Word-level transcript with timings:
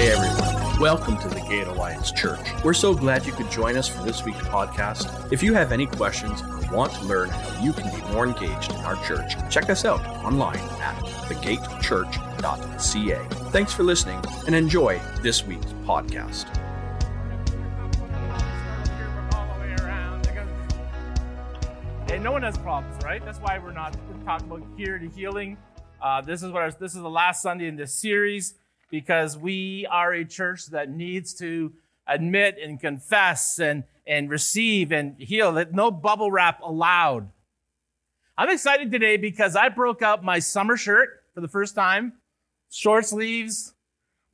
Hey 0.00 0.12
everyone, 0.12 0.80
welcome 0.80 1.18
to 1.18 1.28
the 1.28 1.40
Gate 1.40 1.66
Alliance 1.66 2.10
Church. 2.10 2.40
We're 2.64 2.72
so 2.72 2.94
glad 2.94 3.26
you 3.26 3.32
could 3.32 3.50
join 3.50 3.76
us 3.76 3.86
for 3.86 4.02
this 4.02 4.24
week's 4.24 4.38
podcast. 4.38 5.30
If 5.30 5.42
you 5.42 5.52
have 5.52 5.72
any 5.72 5.84
questions 5.84 6.40
or 6.40 6.74
want 6.74 6.94
to 6.94 7.04
learn 7.04 7.28
how 7.28 7.62
you 7.62 7.74
can 7.74 7.94
be 7.94 8.00
more 8.10 8.26
engaged 8.26 8.70
in 8.70 8.78
our 8.78 8.96
church, 9.04 9.34
check 9.50 9.68
us 9.68 9.84
out 9.84 10.00
online 10.24 10.56
at 10.56 10.96
thegatechurch.ca. 11.28 13.50
Thanks 13.50 13.74
for 13.74 13.82
listening 13.82 14.24
and 14.46 14.54
enjoy 14.54 14.98
this 15.20 15.44
week's 15.44 15.66
podcast. 15.84 16.46
Hey, 22.08 22.18
no 22.20 22.32
one 22.32 22.42
has 22.42 22.56
problems, 22.56 23.04
right? 23.04 23.22
That's 23.22 23.38
why 23.40 23.58
we're 23.58 23.72
not 23.72 23.94
talking 24.24 24.50
about 24.50 24.62
here 24.78 24.98
to 24.98 25.08
healing. 25.10 25.58
Uh, 26.00 26.22
this 26.22 26.42
is 26.42 26.50
what 26.50 26.62
our, 26.62 26.70
this 26.70 26.94
is 26.94 27.02
the 27.02 27.10
last 27.10 27.42
Sunday 27.42 27.68
in 27.68 27.76
this 27.76 27.92
series 27.92 28.54
because 28.90 29.38
we 29.38 29.86
are 29.90 30.12
a 30.12 30.24
church 30.24 30.66
that 30.66 30.90
needs 30.90 31.34
to 31.34 31.72
admit 32.06 32.58
and 32.62 32.80
confess 32.80 33.58
and, 33.58 33.84
and 34.06 34.28
receive 34.28 34.92
and 34.92 35.16
heal. 35.18 35.64
No 35.72 35.90
bubble 35.90 36.30
wrap 36.30 36.60
allowed. 36.62 37.30
I'm 38.36 38.50
excited 38.50 38.90
today 38.90 39.16
because 39.16 39.54
I 39.54 39.68
broke 39.68 40.02
out 40.02 40.24
my 40.24 40.38
summer 40.38 40.76
shirt 40.76 41.22
for 41.34 41.40
the 41.40 41.48
first 41.48 41.74
time. 41.74 42.14
Short 42.70 43.06
sleeves, 43.06 43.74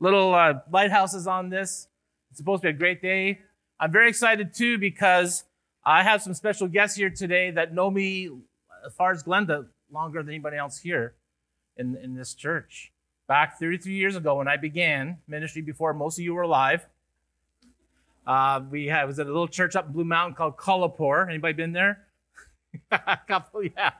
little 0.00 0.34
uh, 0.34 0.60
lighthouses 0.70 1.26
on 1.26 1.50
this. 1.50 1.88
It's 2.30 2.38
supposed 2.38 2.62
to 2.62 2.68
be 2.68 2.70
a 2.70 2.78
great 2.78 3.02
day. 3.02 3.40
I'm 3.78 3.92
very 3.92 4.08
excited 4.08 4.54
too 4.54 4.78
because 4.78 5.44
I 5.84 6.02
have 6.02 6.22
some 6.22 6.34
special 6.34 6.68
guests 6.68 6.96
here 6.96 7.10
today 7.10 7.50
that 7.50 7.74
know 7.74 7.90
me 7.90 8.30
as 8.86 8.94
far 8.94 9.10
as 9.12 9.22
Glenda 9.22 9.66
longer 9.90 10.22
than 10.22 10.30
anybody 10.30 10.56
else 10.56 10.78
here 10.78 11.14
in, 11.76 11.96
in 11.96 12.14
this 12.14 12.34
church 12.34 12.92
back 13.26 13.58
33 13.58 13.92
years 13.92 14.16
ago 14.16 14.36
when 14.36 14.48
I 14.48 14.56
began 14.56 15.18
ministry 15.26 15.62
before 15.62 15.92
most 15.92 16.18
of 16.18 16.24
you 16.24 16.34
were 16.34 16.42
alive. 16.42 16.86
Uh, 18.26 18.60
we 18.70 18.86
had, 18.86 19.04
was 19.04 19.18
at 19.18 19.26
a 19.26 19.30
little 19.30 19.48
church 19.48 19.76
up 19.76 19.86
in 19.86 19.92
Blue 19.92 20.04
Mountain 20.04 20.34
called 20.34 20.56
Kullapur. 20.56 21.28
Anybody 21.28 21.52
been 21.52 21.72
there? 21.72 22.06
a 22.90 23.18
couple, 23.28 23.62
yeah. 23.64 23.92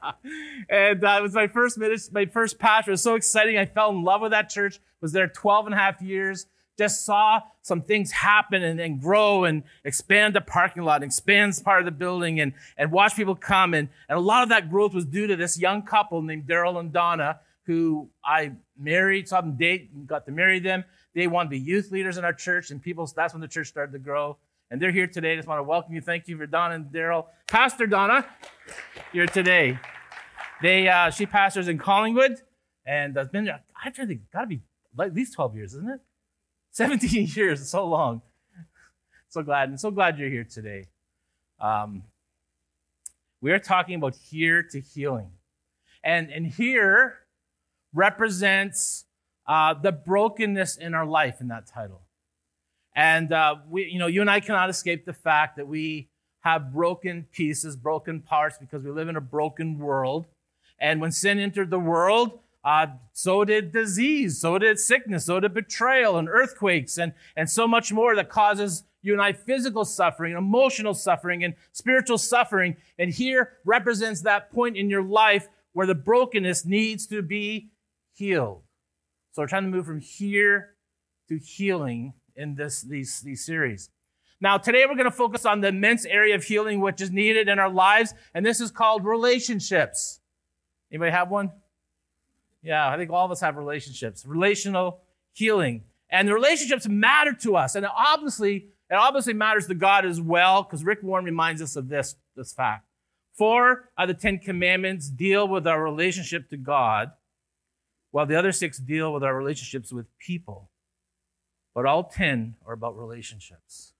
And 0.68 1.04
uh, 1.04 1.16
it 1.18 1.22
was 1.22 1.34
my 1.34 1.46
first 1.46 1.78
ministry, 1.78 2.12
my 2.12 2.26
first 2.26 2.58
pastor. 2.58 2.90
It 2.90 2.94
was 2.94 3.02
so 3.02 3.14
exciting. 3.14 3.56
I 3.56 3.66
fell 3.66 3.90
in 3.90 4.02
love 4.02 4.20
with 4.20 4.32
that 4.32 4.48
church. 4.48 4.80
Was 5.00 5.12
there 5.12 5.28
12 5.28 5.66
and 5.66 5.74
a 5.74 5.78
half 5.78 6.02
years. 6.02 6.46
Just 6.76 7.06
saw 7.06 7.40
some 7.62 7.80
things 7.80 8.10
happen 8.12 8.62
and, 8.62 8.78
and 8.78 9.00
grow 9.00 9.44
and 9.44 9.62
expand 9.82 10.34
the 10.34 10.42
parking 10.42 10.82
lot, 10.82 11.02
expands 11.02 11.58
part 11.58 11.80
of 11.80 11.86
the 11.86 11.90
building, 11.90 12.38
and, 12.38 12.52
and 12.76 12.92
watch 12.92 13.16
people 13.16 13.34
come. 13.34 13.72
And, 13.72 13.88
and 14.10 14.18
a 14.18 14.20
lot 14.20 14.42
of 14.42 14.50
that 14.50 14.68
growth 14.68 14.92
was 14.92 15.06
due 15.06 15.26
to 15.26 15.36
this 15.36 15.58
young 15.58 15.82
couple 15.82 16.20
named 16.20 16.46
Daryl 16.46 16.78
and 16.78 16.92
Donna 16.92 17.40
who 17.66 18.08
I 18.24 18.52
married, 18.78 19.28
saw 19.28 19.40
them 19.40 19.56
date, 19.56 20.06
got 20.06 20.24
to 20.26 20.32
marry 20.32 20.60
them. 20.60 20.84
They 21.14 21.26
wanted 21.26 21.46
to 21.46 21.50
be 21.50 21.58
youth 21.58 21.90
leaders 21.90 22.16
in 22.16 22.24
our 22.24 22.32
church, 22.32 22.70
and 22.70 22.80
people, 22.80 23.10
that's 23.14 23.34
when 23.34 23.40
the 23.40 23.48
church 23.48 23.68
started 23.68 23.92
to 23.92 23.98
grow. 23.98 24.36
And 24.70 24.80
they're 24.80 24.92
here 24.92 25.06
today. 25.06 25.32
I 25.32 25.36
just 25.36 25.48
want 25.48 25.58
to 25.58 25.64
welcome 25.64 25.94
you. 25.94 26.00
Thank 26.00 26.28
you 26.28 26.36
for 26.36 26.46
Donna 26.46 26.76
and 26.76 26.86
Daryl. 26.86 27.26
Pastor 27.48 27.86
Donna, 27.86 28.26
you're 29.12 29.24
here 29.24 29.26
today. 29.26 29.78
They, 30.62 30.88
uh, 30.88 31.10
she 31.10 31.26
pastors 31.26 31.68
in 31.68 31.78
Collingwood, 31.78 32.40
and 32.84 33.16
has 33.16 33.28
been 33.28 33.48
I 33.48 33.90
think, 33.90 34.30
got 34.32 34.42
to 34.42 34.46
be 34.46 34.60
at 34.98 35.14
least 35.14 35.34
12 35.34 35.56
years, 35.56 35.74
isn't 35.74 35.90
it? 35.90 36.00
17 36.70 37.28
years, 37.34 37.68
so 37.68 37.86
long. 37.86 38.22
So 39.28 39.42
glad, 39.42 39.68
and 39.70 39.80
so 39.80 39.90
glad 39.90 40.18
you're 40.18 40.30
here 40.30 40.44
today. 40.44 40.86
Um, 41.60 42.04
we 43.40 43.52
are 43.52 43.58
talking 43.58 43.96
about 43.96 44.14
here 44.16 44.62
to 44.62 44.80
healing. 44.80 45.30
And, 46.04 46.30
and 46.30 46.46
here, 46.46 47.18
represents 47.96 49.06
uh, 49.46 49.74
the 49.74 49.92
brokenness 49.92 50.76
in 50.76 50.94
our 50.94 51.06
life 51.06 51.40
in 51.40 51.48
that 51.48 51.66
title. 51.66 52.02
And 52.94 53.32
uh, 53.32 53.56
we, 53.68 53.86
you 53.86 53.98
know, 53.98 54.06
you 54.06 54.20
and 54.20 54.30
I 54.30 54.40
cannot 54.40 54.70
escape 54.70 55.04
the 55.04 55.12
fact 55.12 55.56
that 55.56 55.66
we 55.66 56.08
have 56.40 56.72
broken 56.72 57.26
pieces, 57.32 57.76
broken 57.76 58.20
parts, 58.20 58.58
because 58.58 58.82
we 58.82 58.90
live 58.90 59.08
in 59.08 59.16
a 59.16 59.20
broken 59.20 59.78
world. 59.78 60.26
And 60.78 61.00
when 61.00 61.10
sin 61.10 61.38
entered 61.38 61.70
the 61.70 61.78
world, 61.78 62.38
uh, 62.64 62.86
so 63.12 63.44
did 63.44 63.72
disease, 63.72 64.40
so 64.40 64.58
did 64.58 64.78
sickness, 64.78 65.26
so 65.26 65.40
did 65.40 65.54
betrayal 65.54 66.16
and 66.16 66.28
earthquakes, 66.28 66.98
and, 66.98 67.12
and 67.36 67.48
so 67.48 67.66
much 67.68 67.92
more 67.92 68.16
that 68.16 68.28
causes 68.28 68.84
you 69.02 69.12
and 69.12 69.22
I 69.22 69.32
physical 69.32 69.84
suffering, 69.84 70.36
emotional 70.36 70.92
suffering, 70.92 71.44
and 71.44 71.54
spiritual 71.72 72.18
suffering. 72.18 72.76
And 72.98 73.12
here 73.12 73.52
represents 73.64 74.22
that 74.22 74.50
point 74.52 74.76
in 74.76 74.90
your 74.90 75.02
life 75.02 75.48
where 75.74 75.86
the 75.86 75.94
brokenness 75.94 76.64
needs 76.64 77.06
to 77.06 77.22
be 77.22 77.68
healed. 78.16 78.62
So 79.32 79.42
we're 79.42 79.48
trying 79.48 79.64
to 79.64 79.70
move 79.70 79.86
from 79.86 80.00
here 80.00 80.74
to 81.28 81.38
healing 81.38 82.14
in 82.34 82.54
this 82.54 82.82
these, 82.82 83.20
these 83.20 83.44
series. 83.44 83.90
Now, 84.40 84.58
today 84.58 84.84
we're 84.86 84.96
going 84.96 85.04
to 85.04 85.10
focus 85.10 85.46
on 85.46 85.60
the 85.60 85.68
immense 85.68 86.04
area 86.04 86.34
of 86.34 86.44
healing 86.44 86.80
which 86.80 87.00
is 87.00 87.10
needed 87.10 87.48
in 87.48 87.58
our 87.58 87.70
lives, 87.70 88.14
and 88.34 88.44
this 88.44 88.60
is 88.60 88.70
called 88.70 89.04
relationships. 89.04 90.20
Anybody 90.90 91.10
have 91.12 91.30
one? 91.30 91.50
Yeah, 92.62 92.88
I 92.88 92.96
think 92.96 93.10
all 93.10 93.24
of 93.24 93.30
us 93.30 93.40
have 93.40 93.56
relationships. 93.56 94.26
Relational 94.26 95.00
healing. 95.32 95.84
And 96.10 96.28
the 96.28 96.34
relationships 96.34 96.86
matter 96.86 97.32
to 97.32 97.56
us. 97.56 97.74
And 97.74 97.86
obviously, 97.86 98.68
it 98.90 98.94
obviously 98.94 99.34
matters 99.34 99.66
to 99.66 99.74
God 99.74 100.04
as 100.04 100.20
well, 100.20 100.62
because 100.62 100.84
Rick 100.84 101.02
Warren 101.02 101.24
reminds 101.24 101.62
us 101.62 101.76
of 101.76 101.88
this, 101.88 102.16
this 102.36 102.52
fact. 102.52 102.86
Four 103.34 103.90
of 103.98 104.08
the 104.08 104.14
Ten 104.14 104.38
Commandments 104.38 105.10
deal 105.10 105.46
with 105.48 105.66
our 105.66 105.82
relationship 105.82 106.48
to 106.50 106.56
God 106.56 107.10
while 108.16 108.24
the 108.24 108.34
other 108.34 108.50
six 108.50 108.78
deal 108.78 109.12
with 109.12 109.22
our 109.22 109.36
relationships 109.36 109.92
with 109.92 110.06
people. 110.18 110.70
But 111.74 111.84
all 111.84 112.04
10 112.04 112.54
are 112.64 112.72
about 112.72 112.96
relationships. 112.96 113.92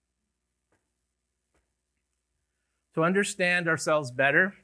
To 2.95 3.05
understand 3.05 3.69
ourselves 3.69 4.11
better 4.11 4.55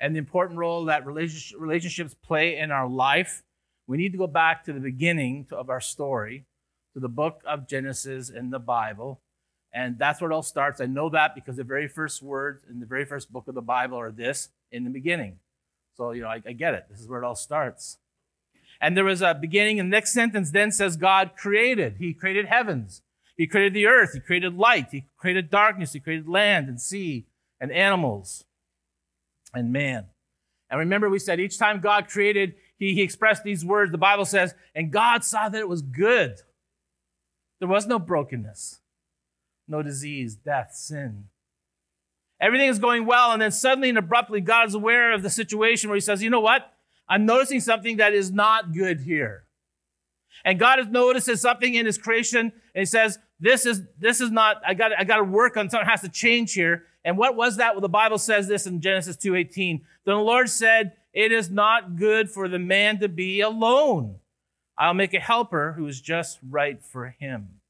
and 0.00 0.14
the 0.14 0.18
important 0.18 0.58
role 0.58 0.86
that 0.86 1.04
relationships 1.04 2.14
play 2.14 2.56
in 2.56 2.70
our 2.70 2.88
life, 2.88 3.42
we 3.86 3.98
need 3.98 4.12
to 4.12 4.16
go 4.16 4.26
back 4.26 4.64
to 4.64 4.72
the 4.72 4.80
beginning 4.80 5.46
of 5.52 5.68
our 5.68 5.82
story, 5.82 6.46
to 6.94 6.98
the 6.98 7.10
book 7.10 7.42
of 7.46 7.68
Genesis 7.68 8.30
in 8.30 8.48
the 8.48 8.58
Bible. 8.58 9.20
And 9.70 9.98
that's 9.98 10.18
where 10.22 10.30
it 10.30 10.34
all 10.34 10.42
starts. 10.42 10.80
I 10.80 10.86
know 10.86 11.10
that 11.10 11.34
because 11.34 11.58
the 11.58 11.64
very 11.64 11.88
first 11.88 12.22
words 12.22 12.64
in 12.70 12.80
the 12.80 12.86
very 12.86 13.04
first 13.04 13.30
book 13.30 13.48
of 13.48 13.54
the 13.54 13.60
Bible 13.60 14.00
are 14.00 14.10
this 14.10 14.48
in 14.72 14.84
the 14.84 14.90
beginning. 14.90 15.40
So, 15.98 16.12
you 16.12 16.22
know, 16.22 16.28
I, 16.28 16.40
I 16.46 16.52
get 16.52 16.72
it. 16.72 16.86
This 16.88 17.00
is 17.00 17.06
where 17.06 17.22
it 17.22 17.26
all 17.26 17.36
starts. 17.36 17.98
And 18.80 18.96
there 18.96 19.04
was 19.04 19.20
a 19.20 19.34
beginning, 19.34 19.78
and 19.78 19.92
the 19.92 19.96
next 19.96 20.12
sentence 20.12 20.50
then 20.50 20.72
says 20.72 20.96
God 20.96 21.32
created. 21.36 21.96
He 21.98 22.14
created 22.14 22.46
heavens. 22.46 23.02
He 23.36 23.46
created 23.46 23.74
the 23.74 23.86
earth. 23.86 24.12
He 24.14 24.20
created 24.20 24.56
light. 24.56 24.88
He 24.90 25.04
created 25.18 25.50
darkness. 25.50 25.92
He 25.92 26.00
created 26.00 26.28
land 26.28 26.68
and 26.68 26.80
sea 26.80 27.26
and 27.60 27.70
animals 27.70 28.44
and 29.54 29.72
man. 29.72 30.06
And 30.70 30.78
remember, 30.78 31.10
we 31.10 31.18
said 31.18 31.40
each 31.40 31.58
time 31.58 31.80
God 31.80 32.08
created, 32.08 32.54
he, 32.78 32.94
he 32.94 33.02
expressed 33.02 33.42
these 33.42 33.64
words. 33.64 33.92
The 33.92 33.98
Bible 33.98 34.24
says, 34.24 34.54
and 34.74 34.92
God 34.92 35.24
saw 35.24 35.48
that 35.48 35.58
it 35.58 35.68
was 35.68 35.82
good. 35.82 36.36
There 37.58 37.68
was 37.68 37.86
no 37.86 37.98
brokenness, 37.98 38.80
no 39.68 39.82
disease, 39.82 40.36
death, 40.36 40.70
sin. 40.72 41.24
Everything 42.40 42.70
is 42.70 42.78
going 42.78 43.04
well, 43.04 43.32
and 43.32 43.42
then 43.42 43.52
suddenly 43.52 43.90
and 43.90 43.98
abruptly, 43.98 44.40
God 44.40 44.68
is 44.68 44.74
aware 44.74 45.12
of 45.12 45.22
the 45.22 45.28
situation 45.28 45.90
where 45.90 45.96
He 45.96 46.00
says, 46.00 46.22
You 46.22 46.30
know 46.30 46.40
what? 46.40 46.72
I'm 47.10 47.26
noticing 47.26 47.60
something 47.60 47.98
that 47.98 48.14
is 48.14 48.30
not 48.30 48.72
good 48.72 49.00
here. 49.00 49.44
And 50.44 50.58
God 50.58 50.78
has 50.78 50.88
notices 50.88 51.40
something 51.40 51.74
in 51.74 51.84
his 51.84 51.98
creation, 51.98 52.40
and 52.74 52.80
he 52.80 52.86
says, 52.86 53.18
This 53.40 53.66
is 53.66 53.82
this 53.98 54.20
is 54.20 54.30
not, 54.30 54.62
I 54.66 54.74
got 54.74 54.92
I 54.98 55.04
gotta 55.04 55.24
work 55.24 55.56
on 55.56 55.68
something 55.68 55.88
has 55.88 56.00
to 56.02 56.08
change 56.08 56.54
here. 56.54 56.84
And 57.04 57.18
what 57.18 57.36
was 57.36 57.56
that? 57.56 57.74
Well, 57.74 57.80
the 57.80 57.88
Bible 57.88 58.16
says 58.16 58.46
this 58.46 58.66
in 58.66 58.80
Genesis 58.80 59.16
2:18. 59.16 59.80
Then 60.06 60.16
the 60.16 60.22
Lord 60.22 60.48
said, 60.48 60.92
It 61.12 61.32
is 61.32 61.50
not 61.50 61.96
good 61.96 62.30
for 62.30 62.48
the 62.48 62.58
man 62.58 63.00
to 63.00 63.08
be 63.08 63.40
alone. 63.40 64.20
I'll 64.78 64.94
make 64.94 65.12
a 65.12 65.20
helper 65.20 65.74
who 65.76 65.86
is 65.86 66.00
just 66.00 66.38
right 66.48 66.82
for 66.82 67.14
him. 67.18 67.60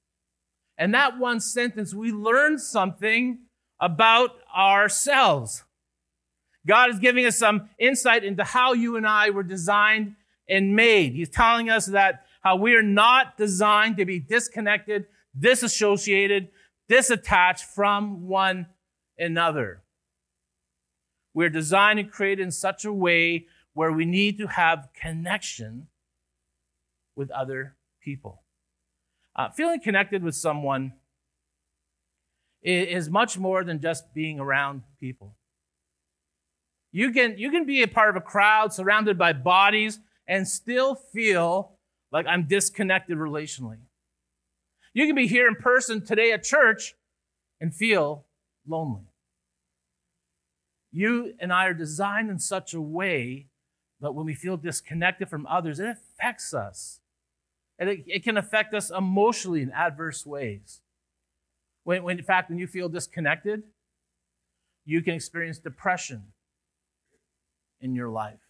And 0.79 0.95
that 0.95 1.19
one 1.19 1.41
sentence, 1.41 1.93
we 1.93 2.13
learn 2.13 2.59
something 2.59 3.41
about 3.81 4.31
ourselves. 4.55 5.65
God 6.67 6.91
is 6.91 6.99
giving 6.99 7.27
us 7.27 7.39
some 7.39 7.71
insight 7.79 8.25
into 8.25 8.45
how 8.45 8.73
you 8.73 8.97
and 8.97 9.07
I 9.07 9.31
were 9.31 9.43
designed 9.43 10.17
and 10.49 10.77
made. 10.77 11.15
He's 11.15 11.29
telling 11.29 11.71
us 11.71 11.87
that 11.87 12.25
how 12.43 12.57
we 12.57 12.75
are 12.75 12.83
not 12.83 13.37
designed 13.37 13.97
to 13.97 14.05
be 14.05 14.19
disconnected, 14.19 15.07
disassociated, 15.39 16.49
disattached 16.91 17.65
from 17.65 18.27
one 18.27 18.67
another. 19.19 19.83
We're 21.33 21.51
designed 21.51 21.99
and 21.99 22.11
created 22.11 22.43
in 22.43 22.51
such 22.51 22.85
a 22.85 22.93
way 22.93 23.47
where 23.73 23.93
we 23.93 24.05
need 24.05 24.39
to 24.39 24.49
have 24.49 24.89
connection 24.95 25.87
with 27.15 27.31
other 27.31 27.77
people. 28.03 28.43
Uh, 29.37 29.51
feeling 29.51 29.81
connected 29.81 30.23
with 30.23 30.35
someone 30.35 30.93
is 32.63 33.09
much 33.09 33.39
more 33.39 33.65
than 33.65 33.81
just 33.81 34.13
being 34.13 34.41
around 34.41 34.83
people. 34.99 35.35
You 36.93 37.13
can, 37.13 37.39
you 37.39 37.51
can 37.51 37.67
be 37.67 37.83
a 37.83 37.89
part 37.89 38.11
of 38.11 38.17
a 38.17 38.25
crowd 38.25 38.73
surrounded 38.73 39.17
by 39.17 39.33
bodies 39.33 40.01
and 40.27 40.47
still 40.47 40.95
feel 40.95 41.73
like 42.11 42.27
I'm 42.27 42.45
disconnected 42.45 43.17
relationally. 43.17 43.79
You 44.93 45.07
can 45.07 45.15
be 45.15 45.29
here 45.29 45.47
in 45.47 45.55
person 45.55 46.05
today 46.05 46.33
at 46.33 46.43
church 46.43 46.95
and 47.61 47.75
feel 47.75 48.25
lonely. 48.67 49.05
You 50.93 51.35
and 51.39 51.53
I 51.53 51.67
are 51.67 51.75
designed 51.75 52.31
in 52.31 52.41
such 52.41 52.75
a 52.75 52.81
way 52.81 53.47
that 54.01 54.13
when 54.13 54.27
we 54.27 54.35
feel 54.35 54.57
disconnected 54.57 55.29
from 55.29 55.47
others, 55.47 55.79
it 55.79 55.89
affects 55.89 56.53
us. 56.53 57.01
And 57.79 57.89
it, 57.89 58.05
it 58.07 58.25
can 58.25 58.37
affect 58.37 58.75
us 58.75 58.91
emotionally 58.91 59.63
in 59.63 59.71
adverse 59.71 60.27
ways. 60.27 60.81
When, 61.85 62.03
when, 62.03 62.19
in 62.19 62.25
fact, 62.25 62.51
when 62.51 62.59
you 62.59 62.67
feel 62.67 62.89
disconnected, 62.89 63.63
you 64.85 65.03
can 65.03 65.15
experience 65.15 65.59
depression 65.59 66.33
in 67.81 67.95
your 67.95 68.09
life. 68.09 68.41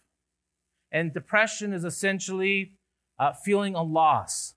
And 0.91 1.13
depression 1.13 1.73
is 1.73 1.83
essentially 1.83 2.73
uh, 3.17 3.33
feeling 3.33 3.75
a 3.75 3.83
loss. 3.83 4.55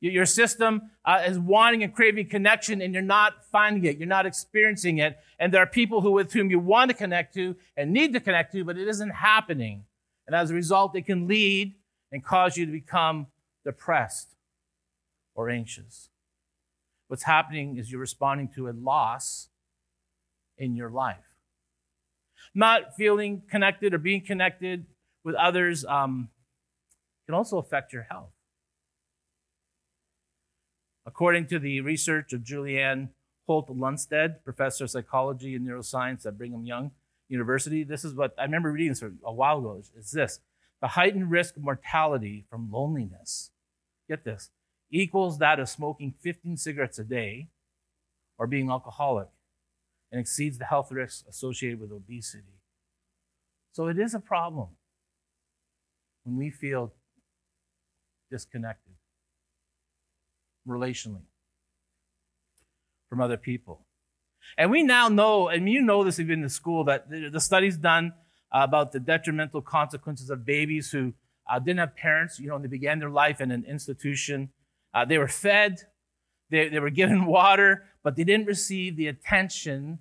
Your 0.00 0.26
system 0.26 0.90
uh, 1.04 1.22
is 1.24 1.38
wanting 1.38 1.84
and 1.84 1.94
craving 1.94 2.28
connection, 2.28 2.82
and 2.82 2.92
you're 2.92 3.04
not 3.04 3.44
finding 3.52 3.84
it. 3.84 3.98
You're 3.98 4.08
not 4.08 4.26
experiencing 4.26 4.98
it. 4.98 5.16
And 5.38 5.54
there 5.54 5.62
are 5.62 5.66
people 5.66 6.00
who, 6.00 6.10
with 6.10 6.32
whom 6.32 6.50
you 6.50 6.58
want 6.58 6.90
to 6.90 6.96
connect 6.96 7.34
to 7.34 7.54
and 7.76 7.92
need 7.92 8.12
to 8.14 8.20
connect 8.20 8.52
to, 8.52 8.64
but 8.64 8.76
it 8.76 8.88
isn't 8.88 9.10
happening. 9.10 9.84
And 10.26 10.34
as 10.34 10.50
a 10.50 10.54
result, 10.54 10.96
it 10.96 11.02
can 11.02 11.28
lead 11.28 11.74
and 12.10 12.24
cause 12.24 12.56
you 12.56 12.66
to 12.66 12.72
become 12.72 13.28
depressed 13.64 14.34
or 15.36 15.48
anxious. 15.48 16.08
What's 17.06 17.22
happening 17.22 17.76
is 17.76 17.92
you're 17.92 18.00
responding 18.00 18.48
to 18.56 18.68
a 18.68 18.72
loss 18.72 19.50
in 20.58 20.74
your 20.74 20.90
life. 20.90 21.31
Not 22.54 22.96
feeling 22.96 23.42
connected 23.50 23.94
or 23.94 23.98
being 23.98 24.20
connected 24.20 24.86
with 25.24 25.34
others 25.36 25.84
um, 25.84 26.28
can 27.26 27.34
also 27.34 27.58
affect 27.58 27.92
your 27.92 28.02
health. 28.02 28.32
According 31.06 31.46
to 31.46 31.58
the 31.58 31.80
research 31.80 32.32
of 32.32 32.42
Julianne 32.42 33.08
Holt 33.46 33.68
Lunstad, 33.68 34.44
professor 34.44 34.84
of 34.84 34.90
psychology 34.90 35.54
and 35.54 35.66
neuroscience 35.66 36.26
at 36.26 36.38
Brigham 36.38 36.64
Young 36.64 36.92
University, 37.28 37.82
this 37.84 38.04
is 38.04 38.14
what 38.14 38.34
I 38.38 38.44
remember 38.44 38.70
reading 38.70 38.90
this 38.90 39.02
a 39.02 39.32
while 39.32 39.58
ago. 39.58 39.82
It's 39.96 40.12
this 40.12 40.40
the 40.80 40.88
heightened 40.88 41.30
risk 41.30 41.56
of 41.56 41.62
mortality 41.62 42.44
from 42.50 42.70
loneliness, 42.70 43.50
get 44.08 44.24
this, 44.24 44.50
equals 44.90 45.38
that 45.38 45.58
of 45.58 45.68
smoking 45.68 46.14
15 46.20 46.56
cigarettes 46.56 46.98
a 46.98 47.04
day 47.04 47.48
or 48.36 48.46
being 48.46 48.70
alcoholic 48.70 49.28
and 50.12 50.20
exceeds 50.20 50.58
the 50.58 50.66
health 50.66 50.92
risks 50.92 51.24
associated 51.28 51.80
with 51.80 51.90
obesity. 51.90 52.60
So 53.72 53.88
it 53.88 53.98
is 53.98 54.14
a 54.14 54.20
problem 54.20 54.68
when 56.24 56.36
we 56.36 56.50
feel 56.50 56.92
disconnected 58.30 58.92
relationally 60.68 61.24
from 63.08 63.20
other 63.20 63.38
people. 63.38 63.86
And 64.58 64.70
we 64.70 64.82
now 64.82 65.08
know, 65.08 65.48
and 65.48 65.68
you 65.68 65.80
know 65.80 66.04
this 66.04 66.20
even 66.20 66.34
in 66.34 66.42
the 66.42 66.50
school, 66.50 66.84
that 66.84 67.08
the 67.08 67.40
studies 67.40 67.76
done 67.76 68.12
about 68.52 68.92
the 68.92 69.00
detrimental 69.00 69.62
consequences 69.62 70.28
of 70.28 70.44
babies 70.44 70.90
who 70.90 71.14
uh, 71.50 71.58
didn't 71.58 71.78
have 71.78 71.96
parents, 71.96 72.38
you 72.38 72.48
know, 72.48 72.56
and 72.56 72.64
they 72.64 72.68
began 72.68 72.98
their 72.98 73.10
life 73.10 73.40
in 73.40 73.50
an 73.50 73.64
institution. 73.66 74.50
Uh, 74.92 75.04
they 75.04 75.16
were 75.16 75.28
fed, 75.28 75.80
they, 76.52 76.68
they 76.68 76.78
were 76.78 76.90
given 76.90 77.26
water, 77.38 77.84
but 78.04 78.14
they 78.14 78.24
didn't 78.24 78.46
receive 78.46 78.96
the 78.96 79.08
attention 79.08 79.98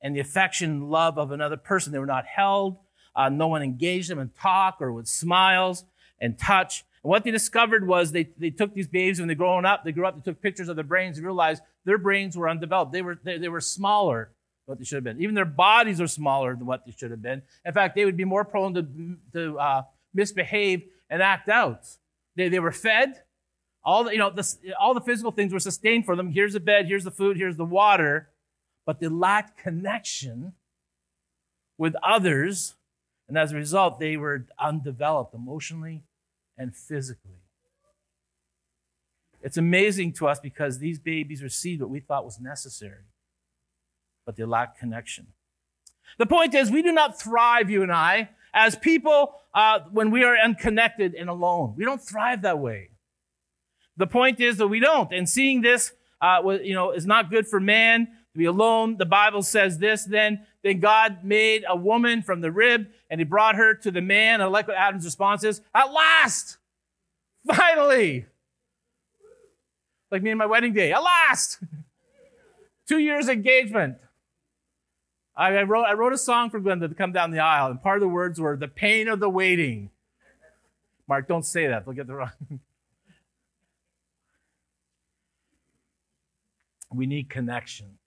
and 0.00 0.14
the 0.14 0.20
affection 0.20 0.70
and 0.70 0.90
love 0.90 1.18
of 1.18 1.32
another 1.32 1.56
person. 1.56 1.92
They 1.92 1.98
were 1.98 2.06
not 2.06 2.26
held. 2.26 2.76
Uh, 3.16 3.28
no 3.30 3.48
one 3.48 3.62
engaged 3.62 4.10
them 4.10 4.20
in 4.20 4.28
talk 4.40 4.76
or 4.80 4.92
with 4.92 5.08
smiles 5.08 5.84
and 6.20 6.38
touch. 6.38 6.84
And 7.02 7.10
what 7.10 7.24
they 7.24 7.32
discovered 7.32 7.86
was 7.86 8.12
they, 8.12 8.28
they 8.38 8.50
took 8.50 8.74
these 8.74 8.86
babies 8.86 9.18
when 9.18 9.26
they 9.26 9.34
were 9.34 9.38
growing 9.38 9.64
up, 9.64 9.84
they 9.84 9.92
grew 9.92 10.06
up, 10.06 10.14
they 10.14 10.30
took 10.30 10.40
pictures 10.40 10.68
of 10.68 10.76
their 10.76 10.84
brains 10.84 11.16
and 11.16 11.26
realized 11.26 11.62
their 11.84 11.98
brains 11.98 12.36
were 12.36 12.48
undeveloped. 12.48 12.92
They 12.92 13.02
were, 13.02 13.18
they, 13.22 13.38
they 13.38 13.48
were 13.48 13.60
smaller 13.60 14.30
than 14.66 14.72
what 14.72 14.78
they 14.78 14.84
should 14.84 14.96
have 14.96 15.04
been. 15.04 15.20
Even 15.20 15.34
their 15.34 15.44
bodies 15.44 16.00
are 16.00 16.06
smaller 16.06 16.54
than 16.54 16.66
what 16.66 16.84
they 16.86 16.92
should 16.92 17.10
have 17.10 17.22
been. 17.22 17.42
In 17.64 17.72
fact, 17.72 17.96
they 17.96 18.04
would 18.04 18.16
be 18.16 18.24
more 18.24 18.44
prone 18.44 18.74
to, 18.74 19.16
to 19.32 19.58
uh, 19.58 19.82
misbehave 20.14 20.82
and 21.10 21.22
act 21.22 21.48
out. 21.48 21.86
They, 22.36 22.48
they 22.48 22.60
were 22.60 22.72
fed. 22.72 23.22
All 23.88 24.04
the, 24.04 24.12
you 24.12 24.18
know, 24.18 24.30
all 24.78 24.92
the 24.92 25.00
physical 25.00 25.32
things 25.32 25.50
were 25.50 25.58
sustained 25.58 26.04
for 26.04 26.14
them. 26.14 26.30
Here's 26.30 26.52
the 26.52 26.60
bed, 26.60 26.84
here's 26.88 27.04
the 27.04 27.10
food, 27.10 27.38
here's 27.38 27.56
the 27.56 27.64
water. 27.64 28.28
But 28.84 29.00
they 29.00 29.08
lacked 29.08 29.56
connection 29.56 30.52
with 31.78 31.94
others. 32.02 32.74
And 33.28 33.38
as 33.38 33.52
a 33.52 33.56
result, 33.56 33.98
they 33.98 34.18
were 34.18 34.44
undeveloped 34.58 35.32
emotionally, 35.32 36.02
and 36.58 36.76
physically. 36.76 37.40
It's 39.40 39.56
amazing 39.56 40.12
to 40.14 40.28
us 40.28 40.38
because 40.38 40.80
these 40.80 40.98
babies 40.98 41.42
received 41.42 41.80
what 41.80 41.88
we 41.88 42.00
thought 42.00 42.26
was 42.26 42.38
necessary, 42.38 43.06
but 44.26 44.36
they 44.36 44.44
lacked 44.44 44.78
connection. 44.78 45.28
The 46.18 46.26
point 46.26 46.54
is, 46.54 46.70
we 46.70 46.82
do 46.82 46.92
not 46.92 47.18
thrive, 47.18 47.70
you 47.70 47.82
and 47.82 47.92
I, 47.92 48.28
as 48.52 48.76
people 48.76 49.32
uh, 49.54 49.80
when 49.90 50.10
we 50.10 50.24
are 50.24 50.36
unconnected 50.36 51.14
and 51.14 51.30
alone. 51.30 51.72
We 51.74 51.86
don't 51.86 52.02
thrive 52.02 52.42
that 52.42 52.58
way. 52.58 52.90
The 53.98 54.06
point 54.06 54.40
is 54.40 54.56
that 54.56 54.68
we 54.68 54.80
don't. 54.80 55.12
And 55.12 55.28
seeing 55.28 55.60
this, 55.60 55.92
uh, 56.22 56.40
you 56.62 56.72
know, 56.72 56.92
is 56.92 57.04
not 57.04 57.30
good 57.30 57.46
for 57.46 57.60
man 57.60 58.06
to 58.06 58.38
be 58.38 58.44
alone. 58.44 58.96
The 58.96 59.06
Bible 59.06 59.42
says 59.42 59.78
this. 59.78 60.04
Then, 60.04 60.46
then 60.62 60.78
God 60.78 61.24
made 61.24 61.64
a 61.68 61.76
woman 61.76 62.22
from 62.22 62.40
the 62.40 62.52
rib, 62.52 62.86
and 63.10 63.20
He 63.20 63.24
brought 63.24 63.56
her 63.56 63.74
to 63.74 63.90
the 63.90 64.00
man. 64.00 64.40
I 64.40 64.46
like 64.46 64.68
what 64.68 64.76
Adam's 64.76 65.04
response 65.04 65.42
is. 65.42 65.60
At 65.74 65.92
last, 65.92 66.58
finally, 67.52 68.26
like 70.12 70.22
me 70.22 70.30
and 70.30 70.38
my 70.38 70.46
wedding 70.46 70.72
day. 70.72 70.92
At 70.92 71.02
last, 71.02 71.58
two 72.88 72.98
years 72.98 73.28
engagement. 73.28 73.96
I, 75.36 75.62
wrote 75.62 75.84
I 75.84 75.92
wrote 75.92 76.12
a 76.12 76.18
song 76.18 76.50
for 76.50 76.60
Glenda 76.60 76.88
to 76.88 76.94
come 76.96 77.12
down 77.12 77.30
the 77.30 77.38
aisle, 77.38 77.70
and 77.70 77.80
part 77.80 77.96
of 77.96 78.00
the 78.00 78.08
words 78.08 78.40
were 78.40 78.56
"the 78.56 78.68
pain 78.68 79.08
of 79.08 79.20
the 79.20 79.30
waiting." 79.30 79.90
Mark, 81.08 81.28
don't 81.28 81.44
say 81.44 81.68
that; 81.68 81.84
they'll 81.84 81.94
get 81.94 82.06
the 82.06 82.14
wrong. 82.14 82.60
We 86.96 87.06
need 87.06 87.28
connection 87.28 87.98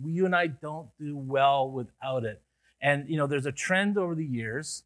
We, 0.00 0.12
you 0.12 0.26
and 0.26 0.34
I 0.34 0.46
don't 0.46 0.88
do 0.98 1.16
well 1.16 1.70
without 1.70 2.24
it. 2.24 2.42
And, 2.80 3.08
you 3.08 3.16
know, 3.16 3.26
there's 3.26 3.46
a 3.46 3.52
trend 3.52 3.98
over 3.98 4.14
the 4.14 4.24
years, 4.24 4.84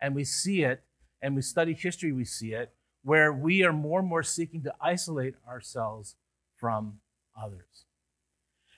and 0.00 0.14
we 0.14 0.24
see 0.24 0.62
it, 0.62 0.82
and 1.20 1.34
we 1.34 1.42
study 1.42 1.74
history, 1.74 2.12
we 2.12 2.24
see 2.24 2.52
it, 2.52 2.72
where 3.02 3.32
we 3.32 3.64
are 3.64 3.72
more 3.72 3.98
and 3.98 4.08
more 4.08 4.22
seeking 4.22 4.62
to 4.62 4.74
isolate 4.80 5.34
ourselves 5.48 6.14
from 6.56 7.00
others. 7.40 7.86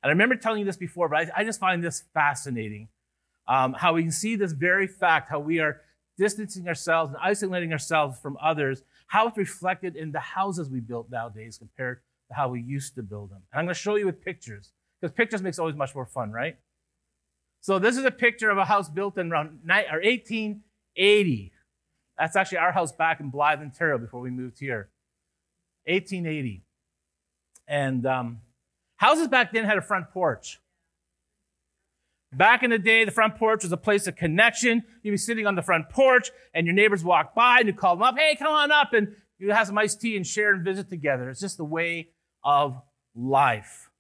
And 0.03 0.09
I 0.09 0.13
remember 0.13 0.37
telling 0.37 0.61
you 0.61 0.65
this 0.65 0.77
before, 0.79 1.09
but 1.09 1.19
I, 1.19 1.41
I 1.41 1.45
just 1.45 1.61
find 1.61 1.85
this 1.85 2.05
fascinating 2.15 2.89
um, 3.47 3.75
how 3.75 3.93
we 3.93 4.03
can 4.03 4.13
see 4.13 4.37
this 4.37 4.53
very 4.53 4.87
fact, 4.87 5.29
how 5.29 5.39
we 5.39 5.61
are 5.61 5.83
distancing 6.17 6.67
ourselves 6.69 7.13
and 7.13 7.21
isolating 7.23 7.73
ourselves 7.73 8.19
from 8.19 8.39
others, 8.41 8.83
how 9.09 9.29
it's 9.29 9.37
reflected 9.37 9.97
in 9.97 10.13
the 10.13 10.21
houses 10.21 10.71
we 10.71 10.81
build 10.81 11.11
nowadays 11.11 11.59
compared 11.59 12.01
how 12.31 12.49
we 12.49 12.61
used 12.61 12.95
to 12.97 13.03
build 13.03 13.31
them. 13.31 13.43
And 13.53 13.61
I'm 13.61 13.67
going 13.67 13.75
to 13.75 13.81
show 13.81 13.97
you 13.97 14.07
with 14.07 14.21
pictures 14.21 14.73
because 15.01 15.15
pictures 15.15 15.43
makes 15.43 15.59
always 15.59 15.75
much 15.75 15.95
more 15.95 16.07
fun, 16.07 16.33
right? 16.33 16.57
So 17.61 17.79
this 17.79 17.97
is 17.97 18.05
a 18.05 18.11
picture 18.11 18.51
of 18.51 18.59
a 18.59 18.65
house 18.65 18.89
built 18.89 19.17
in 19.17 19.33
around 19.33 19.61
1880. 19.65 21.53
That's 22.19 22.37
actually 22.37 22.59
our 22.59 22.73
house 22.73 22.93
back 22.93 23.21
in 23.21 23.33
Blyth, 23.33 23.61
Ontario, 23.61 23.99
before 23.99 24.21
we 24.21 24.31
moved 24.31 24.59
here. 24.59 24.91
1880. 25.87 26.63
And 27.67 28.07
um, 28.07 28.41
houses 28.97 29.29
back 29.29 29.53
then 29.53 29.65
had 29.65 29.79
a 29.79 29.83
front 29.83 30.11
porch. 30.11 30.61
Back 32.33 32.63
in 32.63 32.71
the 32.71 32.79
day, 32.79 33.05
the 33.05 33.11
front 33.11 33.37
porch 33.37 33.63
was 33.63 33.73
a 33.73 33.77
place 33.77 34.07
of 34.07 34.17
connection. 34.17 34.83
You'd 35.03 35.13
be 35.13 35.17
sitting 35.17 35.47
on 35.47 35.55
the 35.55 35.63
front 35.63 35.89
porch, 35.89 36.33
and 36.53 36.67
your 36.67 36.75
neighbors 36.75 37.05
walk 37.05 37.35
by, 37.35 37.59
and 37.61 37.69
you 37.69 37.73
call 37.73 37.95
them 37.95 38.03
up, 38.03 38.19
hey, 38.19 38.37
come 38.37 38.53
on 38.53 38.73
up, 38.73 38.93
and 38.93 39.15
you 39.39 39.53
have 39.53 39.69
some 39.69 39.79
iced 39.79 40.01
tea 40.01 40.17
and 40.17 40.27
share 40.27 40.53
and 40.53 40.65
visit 40.65 40.89
together. 40.89 41.31
It's 41.31 41.41
just 41.41 41.57
the 41.57 41.65
way 41.65 42.09
of 42.45 42.81
life. 43.15 43.91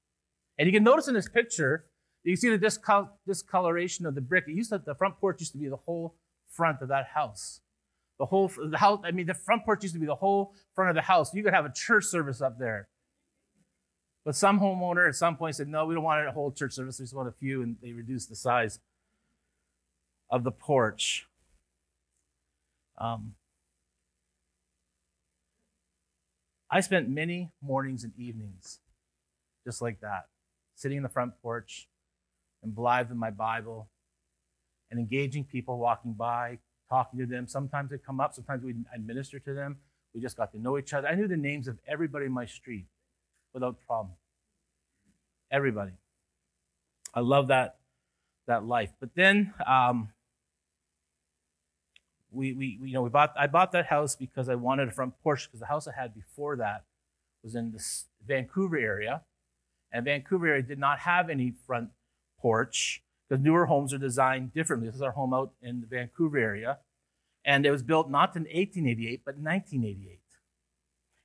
And 0.58 0.66
you 0.66 0.72
can 0.72 0.84
notice 0.84 1.08
in 1.08 1.14
this 1.14 1.28
picture, 1.28 1.86
you 2.22 2.36
see 2.36 2.48
the 2.48 3.10
discoloration 3.26 4.06
of 4.06 4.14
the 4.14 4.20
brick. 4.20 4.44
It 4.48 4.52
used 4.52 4.70
to, 4.70 4.78
the 4.78 4.94
front 4.94 5.18
porch 5.20 5.40
used 5.40 5.52
to 5.52 5.58
be 5.58 5.68
the 5.68 5.76
whole 5.76 6.14
front 6.48 6.80
of 6.80 6.88
that 6.88 7.08
house. 7.14 7.60
The 8.18 8.26
whole 8.26 8.48
the 8.48 8.78
house, 8.78 9.00
I 9.04 9.10
mean, 9.10 9.26
the 9.26 9.34
front 9.34 9.64
porch 9.64 9.82
used 9.82 9.94
to 9.94 10.00
be 10.00 10.06
the 10.06 10.14
whole 10.14 10.54
front 10.74 10.88
of 10.88 10.94
the 10.94 11.02
house. 11.02 11.34
You 11.34 11.42
could 11.42 11.52
have 11.52 11.64
a 11.64 11.72
church 11.72 12.04
service 12.04 12.40
up 12.40 12.58
there. 12.58 12.88
But 14.24 14.36
some 14.36 14.60
homeowner 14.60 15.06
at 15.06 15.16
some 15.16 15.36
point 15.36 15.56
said, 15.56 15.68
no, 15.68 15.84
we 15.84 15.94
don't 15.94 16.04
want 16.04 16.26
a 16.26 16.32
whole 16.32 16.50
church 16.50 16.72
service. 16.72 16.98
We 16.98 17.02
just 17.02 17.14
want 17.14 17.28
a 17.28 17.32
few, 17.32 17.62
and 17.62 17.76
they 17.82 17.92
reduced 17.92 18.30
the 18.30 18.36
size 18.36 18.78
of 20.30 20.44
the 20.44 20.52
porch. 20.52 21.26
Um, 22.96 23.34
I 26.70 26.80
spent 26.80 27.08
many 27.08 27.52
mornings 27.62 28.04
and 28.04 28.12
evenings 28.18 28.80
just 29.64 29.80
like 29.80 30.00
that 30.00 30.26
sitting 30.74 30.96
in 30.96 31.02
the 31.02 31.08
front 31.08 31.32
porch 31.42 31.88
and 32.62 32.74
Blyth 32.74 33.10
in 33.10 33.16
my 33.16 33.30
Bible 33.30 33.88
and 34.90 34.98
engaging 34.98 35.44
people 35.44 35.78
walking 35.78 36.12
by, 36.12 36.58
talking 36.88 37.18
to 37.20 37.26
them. 37.26 37.46
Sometimes 37.46 37.90
they'd 37.90 38.04
come 38.04 38.20
up, 38.20 38.34
sometimes 38.34 38.62
we'd 38.62 38.84
administer 38.94 39.38
to 39.40 39.54
them. 39.54 39.78
We 40.14 40.20
just 40.20 40.36
got 40.36 40.52
to 40.52 40.58
know 40.60 40.78
each 40.78 40.92
other. 40.92 41.08
I 41.08 41.14
knew 41.14 41.26
the 41.26 41.36
names 41.36 41.66
of 41.68 41.78
everybody 41.86 42.26
in 42.26 42.32
my 42.32 42.46
street 42.46 42.86
without 43.52 43.76
problem. 43.86 44.14
Everybody. 45.50 45.92
I 47.12 47.20
love 47.20 47.48
that 47.48 47.76
that 48.46 48.64
life. 48.64 48.92
But 49.00 49.14
then 49.14 49.54
um, 49.66 50.10
we, 52.34 52.52
we, 52.52 52.78
you 52.82 52.92
know, 52.92 53.02
we 53.02 53.10
bought, 53.10 53.32
I 53.38 53.46
bought 53.46 53.72
that 53.72 53.86
house 53.86 54.16
because 54.16 54.48
I 54.48 54.54
wanted 54.54 54.88
a 54.88 54.90
front 54.90 55.14
porch 55.22 55.46
because 55.46 55.60
the 55.60 55.66
house 55.66 55.86
I 55.86 55.92
had 55.92 56.14
before 56.14 56.56
that 56.56 56.84
was 57.42 57.54
in 57.54 57.72
the 57.72 57.82
Vancouver 58.26 58.76
area. 58.76 59.22
And 59.92 60.04
Vancouver 60.04 60.48
area 60.48 60.62
did 60.62 60.78
not 60.78 61.00
have 61.00 61.30
any 61.30 61.52
front 61.66 61.90
porch 62.40 63.02
because 63.28 63.42
newer 63.42 63.66
homes 63.66 63.94
are 63.94 63.98
designed 63.98 64.52
differently. 64.52 64.88
This 64.88 64.96
is 64.96 65.02
our 65.02 65.12
home 65.12 65.32
out 65.32 65.52
in 65.62 65.80
the 65.80 65.86
Vancouver 65.86 66.38
area. 66.38 66.78
And 67.44 67.64
it 67.64 67.70
was 67.70 67.82
built 67.82 68.10
not 68.10 68.34
in 68.34 68.42
1888, 68.42 69.22
but 69.24 69.36
1988. 69.36 70.20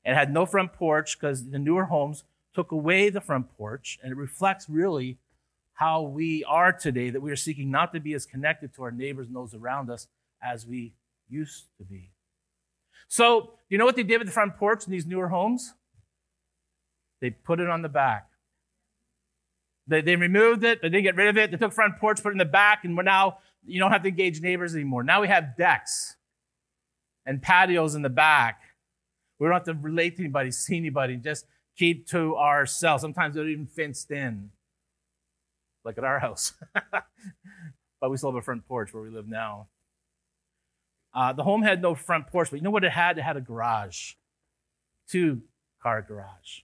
And 0.05 0.15
it 0.15 0.17
had 0.17 0.33
no 0.33 0.45
front 0.45 0.73
porch 0.73 1.19
because 1.19 1.49
the 1.49 1.59
newer 1.59 1.85
homes 1.85 2.23
took 2.53 2.71
away 2.71 3.09
the 3.09 3.21
front 3.21 3.55
porch. 3.57 3.99
And 4.03 4.11
it 4.11 4.17
reflects 4.17 4.69
really 4.69 5.17
how 5.73 6.01
we 6.01 6.43
are 6.43 6.73
today, 6.73 7.09
that 7.09 7.21
we 7.21 7.31
are 7.31 7.37
seeking 7.37 7.71
not 7.71 7.93
to 7.93 7.99
be 7.99 8.13
as 8.13 8.25
connected 8.25 8.73
to 8.75 8.83
our 8.83 8.91
neighbors 8.91 9.27
and 9.27 9.35
those 9.35 9.53
around 9.53 9.89
us 9.89 10.07
as 10.43 10.67
we 10.67 10.93
used 11.29 11.65
to 11.77 11.83
be. 11.83 12.11
So, 13.07 13.53
you 13.69 13.77
know 13.77 13.85
what 13.85 13.95
they 13.95 14.03
did 14.03 14.19
with 14.19 14.27
the 14.27 14.33
front 14.33 14.57
porch 14.57 14.85
in 14.85 14.91
these 14.91 15.05
newer 15.05 15.29
homes? 15.29 15.73
They 17.21 17.31
put 17.31 17.59
it 17.59 17.69
on 17.69 17.81
the 17.81 17.89
back. 17.89 18.27
They, 19.87 20.01
they 20.01 20.15
removed 20.15 20.63
it, 20.63 20.81
they 20.81 20.89
didn't 20.89 21.03
get 21.03 21.15
rid 21.15 21.29
of 21.29 21.37
it. 21.37 21.51
They 21.51 21.57
took 21.57 21.73
front 21.73 21.97
porch, 21.99 22.21
put 22.21 22.29
it 22.29 22.33
in 22.33 22.37
the 22.37 22.45
back, 22.45 22.85
and 22.85 22.95
we're 22.95 23.03
now, 23.03 23.39
you 23.65 23.79
don't 23.79 23.91
have 23.91 24.03
to 24.03 24.09
engage 24.09 24.39
neighbors 24.39 24.75
anymore. 24.75 25.03
Now 25.03 25.21
we 25.21 25.27
have 25.27 25.57
decks 25.57 26.15
and 27.25 27.41
patios 27.41 27.95
in 27.95 28.03
the 28.03 28.09
back. 28.09 28.61
We 29.39 29.47
don't 29.47 29.53
have 29.53 29.63
to 29.63 29.73
relate 29.73 30.17
to 30.17 30.23
anybody, 30.23 30.51
see 30.51 30.77
anybody, 30.77 31.15
just 31.17 31.45
keep 31.75 32.07
to 32.09 32.37
ourselves. 32.37 33.01
Sometimes 33.01 33.35
they're 33.35 33.47
even 33.47 33.65
fenced 33.65 34.11
in, 34.11 34.51
like 35.83 35.97
at 35.97 36.03
our 36.03 36.19
house. 36.19 36.53
but 38.01 38.11
we 38.11 38.17
still 38.17 38.31
have 38.31 38.37
a 38.37 38.41
front 38.41 38.67
porch 38.67 38.93
where 38.93 39.01
we 39.01 39.09
live 39.09 39.27
now. 39.27 39.67
Uh, 41.13 41.33
the 41.33 41.43
home 41.43 41.63
had 41.63 41.81
no 41.81 41.95
front 41.95 42.27
porch, 42.27 42.49
but 42.51 42.57
you 42.57 42.63
know 42.63 42.69
what 42.69 42.83
it 42.83 42.91
had? 42.91 43.17
It 43.17 43.23
had 43.23 43.37
a 43.37 43.41
garage, 43.41 44.13
two 45.07 45.41
car 45.81 46.01
garage. 46.01 46.61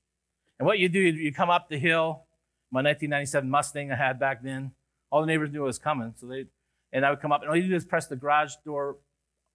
And 0.59 0.65
what 0.65 0.79
you 0.79 0.87
do, 0.87 0.99
you 0.99 1.33
come 1.33 1.49
up 1.49 1.69
the 1.69 1.77
hill. 1.77 2.23
My 2.71 2.79
1997 2.81 3.49
Mustang 3.49 3.91
I 3.91 3.95
had 3.95 4.19
back 4.19 4.43
then. 4.43 4.71
All 5.11 5.21
the 5.21 5.27
neighbors 5.27 5.51
knew 5.51 5.63
it 5.63 5.65
was 5.65 5.79
coming, 5.79 6.13
so 6.17 6.27
they 6.27 6.45
and 6.91 7.05
I 7.05 7.09
would 7.09 7.21
come 7.21 7.31
up, 7.31 7.41
and 7.41 7.49
all 7.49 7.57
you 7.57 7.67
do 7.67 7.75
is 7.75 7.83
press 7.83 8.07
the 8.07 8.15
garage 8.15 8.53
door 8.63 8.97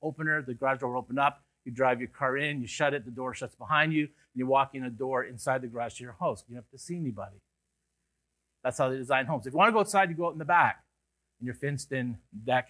opener. 0.02 0.42
The 0.42 0.54
garage 0.54 0.80
door 0.80 0.92
will 0.92 0.98
open 0.98 1.18
up. 1.18 1.42
You 1.64 1.72
drive 1.72 2.00
your 2.00 2.08
car 2.08 2.36
in, 2.36 2.60
you 2.60 2.66
shut 2.66 2.94
it, 2.94 3.04
the 3.04 3.10
door 3.10 3.34
shuts 3.34 3.54
behind 3.54 3.92
you, 3.92 4.02
and 4.04 4.10
you 4.34 4.46
walk 4.46 4.74
in 4.74 4.84
a 4.84 4.90
door 4.90 5.24
inside 5.24 5.62
the 5.62 5.66
garage 5.66 5.94
to 5.96 6.04
your 6.04 6.16
house. 6.18 6.44
You 6.48 6.54
don't 6.54 6.64
have 6.64 6.70
to 6.70 6.78
see 6.78 6.96
anybody. 6.96 7.40
That's 8.62 8.78
how 8.78 8.88
they 8.88 8.96
design 8.96 9.26
homes. 9.26 9.46
If 9.46 9.52
you 9.52 9.58
want 9.58 9.68
to 9.68 9.72
go 9.72 9.80
outside, 9.80 10.10
you 10.10 10.16
go 10.16 10.26
out 10.26 10.32
in 10.32 10.38
the 10.38 10.44
back 10.44 10.84
in 11.40 11.46
your 11.46 11.54
fenced-in 11.54 12.18
deck 12.44 12.68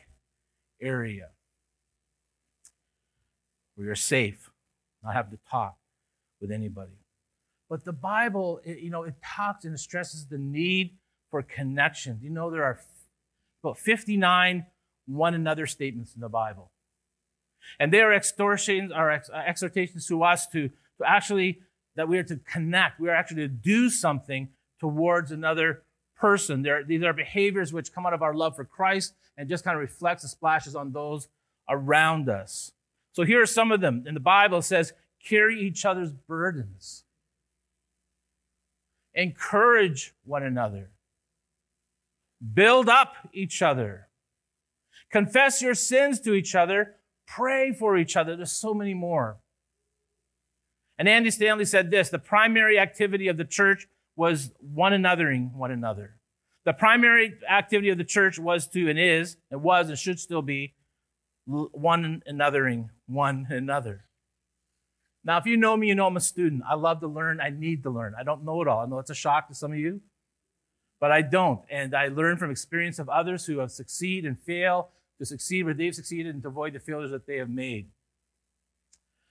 area 0.80 1.30
where 3.80 3.86
you're 3.86 3.96
safe, 3.96 4.50
not 5.02 5.14
have 5.14 5.30
to 5.30 5.38
talk 5.50 5.78
with 6.38 6.50
anybody. 6.50 6.98
But 7.70 7.82
the 7.86 7.94
Bible, 7.94 8.60
it, 8.62 8.80
you 8.80 8.90
know, 8.90 9.04
it 9.04 9.14
talks 9.24 9.64
and 9.64 9.80
stresses 9.80 10.26
the 10.26 10.36
need 10.36 10.98
for 11.30 11.42
connection. 11.42 12.18
You 12.20 12.28
know, 12.28 12.50
there 12.50 12.62
are 12.62 12.78
about 13.64 13.78
59 13.78 14.66
one 15.06 15.32
another 15.32 15.66
statements 15.66 16.14
in 16.14 16.20
the 16.20 16.28
Bible. 16.28 16.72
And 17.78 17.90
they 17.90 18.02
are 18.02 18.12
extortions, 18.12 18.92
are 18.92 19.10
ex- 19.10 19.30
uh, 19.30 19.42
exhortations 19.46 20.06
to 20.08 20.24
us 20.24 20.46
to, 20.48 20.68
to 20.68 21.04
actually, 21.06 21.60
that 21.96 22.06
we 22.06 22.18
are 22.18 22.22
to 22.24 22.36
connect. 22.36 23.00
We 23.00 23.08
are 23.08 23.14
actually 23.14 23.42
to 23.42 23.48
do 23.48 23.88
something 23.88 24.50
towards 24.78 25.32
another 25.32 25.84
person. 26.18 26.60
There, 26.60 26.84
these 26.84 27.02
are 27.02 27.14
behaviors 27.14 27.72
which 27.72 27.94
come 27.94 28.04
out 28.04 28.12
of 28.12 28.20
our 28.20 28.34
love 28.34 28.56
for 28.56 28.66
Christ 28.66 29.14
and 29.38 29.48
just 29.48 29.64
kind 29.64 29.74
of 29.74 29.80
reflects 29.80 30.22
and 30.22 30.30
splashes 30.30 30.76
on 30.76 30.92
those 30.92 31.28
around 31.66 32.28
us. 32.28 32.72
So 33.12 33.24
here 33.24 33.42
are 33.42 33.46
some 33.46 33.72
of 33.72 33.80
them. 33.80 34.04
In 34.06 34.14
the 34.14 34.20
Bible, 34.20 34.62
says, 34.62 34.92
carry 35.24 35.60
each 35.60 35.84
other's 35.84 36.12
burdens, 36.12 37.04
encourage 39.14 40.14
one 40.24 40.42
another, 40.42 40.90
build 42.54 42.88
up 42.88 43.14
each 43.32 43.62
other, 43.62 44.08
confess 45.10 45.60
your 45.60 45.74
sins 45.74 46.20
to 46.20 46.34
each 46.34 46.54
other, 46.54 46.96
pray 47.26 47.72
for 47.72 47.96
each 47.96 48.16
other. 48.16 48.36
There's 48.36 48.52
so 48.52 48.74
many 48.74 48.94
more. 48.94 49.38
And 50.98 51.08
Andy 51.08 51.30
Stanley 51.30 51.64
said 51.64 51.90
this 51.90 52.10
the 52.10 52.18
primary 52.18 52.78
activity 52.78 53.28
of 53.28 53.36
the 53.36 53.44
church 53.44 53.86
was 54.16 54.52
one 54.60 54.92
anothering 54.92 55.52
one 55.54 55.70
another. 55.70 56.16
The 56.64 56.74
primary 56.74 57.38
activity 57.48 57.88
of 57.88 57.96
the 57.96 58.04
church 58.04 58.38
was 58.38 58.68
to, 58.68 58.90
and 58.90 58.98
is, 58.98 59.38
and 59.50 59.62
was, 59.62 59.88
and 59.88 59.98
should 59.98 60.20
still 60.20 60.42
be, 60.42 60.74
one 61.50 62.22
anothering 62.30 62.90
one 63.06 63.46
another. 63.50 64.04
Now, 65.24 65.38
if 65.38 65.46
you 65.46 65.56
know 65.56 65.76
me, 65.76 65.88
you 65.88 65.94
know 65.94 66.06
I'm 66.06 66.16
a 66.16 66.20
student. 66.20 66.62
I 66.68 66.74
love 66.74 67.00
to 67.00 67.06
learn. 67.06 67.40
I 67.40 67.50
need 67.50 67.82
to 67.82 67.90
learn. 67.90 68.14
I 68.18 68.22
don't 68.22 68.44
know 68.44 68.62
it 68.62 68.68
all. 68.68 68.80
I 68.80 68.86
know 68.86 68.98
it's 68.98 69.10
a 69.10 69.14
shock 69.14 69.48
to 69.48 69.54
some 69.54 69.72
of 69.72 69.78
you, 69.78 70.00
but 70.98 71.12
I 71.12 71.22
don't. 71.22 71.60
And 71.70 71.94
I 71.94 72.08
learn 72.08 72.38
from 72.38 72.50
experience 72.50 72.98
of 72.98 73.08
others 73.08 73.44
who 73.44 73.58
have 73.58 73.70
succeed 73.70 74.24
and 74.24 74.40
fail 74.40 74.90
to 75.18 75.26
succeed 75.26 75.64
where 75.64 75.74
they've 75.74 75.94
succeeded 75.94 76.34
and 76.34 76.42
to 76.42 76.48
avoid 76.48 76.72
the 76.72 76.80
failures 76.80 77.10
that 77.10 77.26
they 77.26 77.36
have 77.36 77.50
made. 77.50 77.88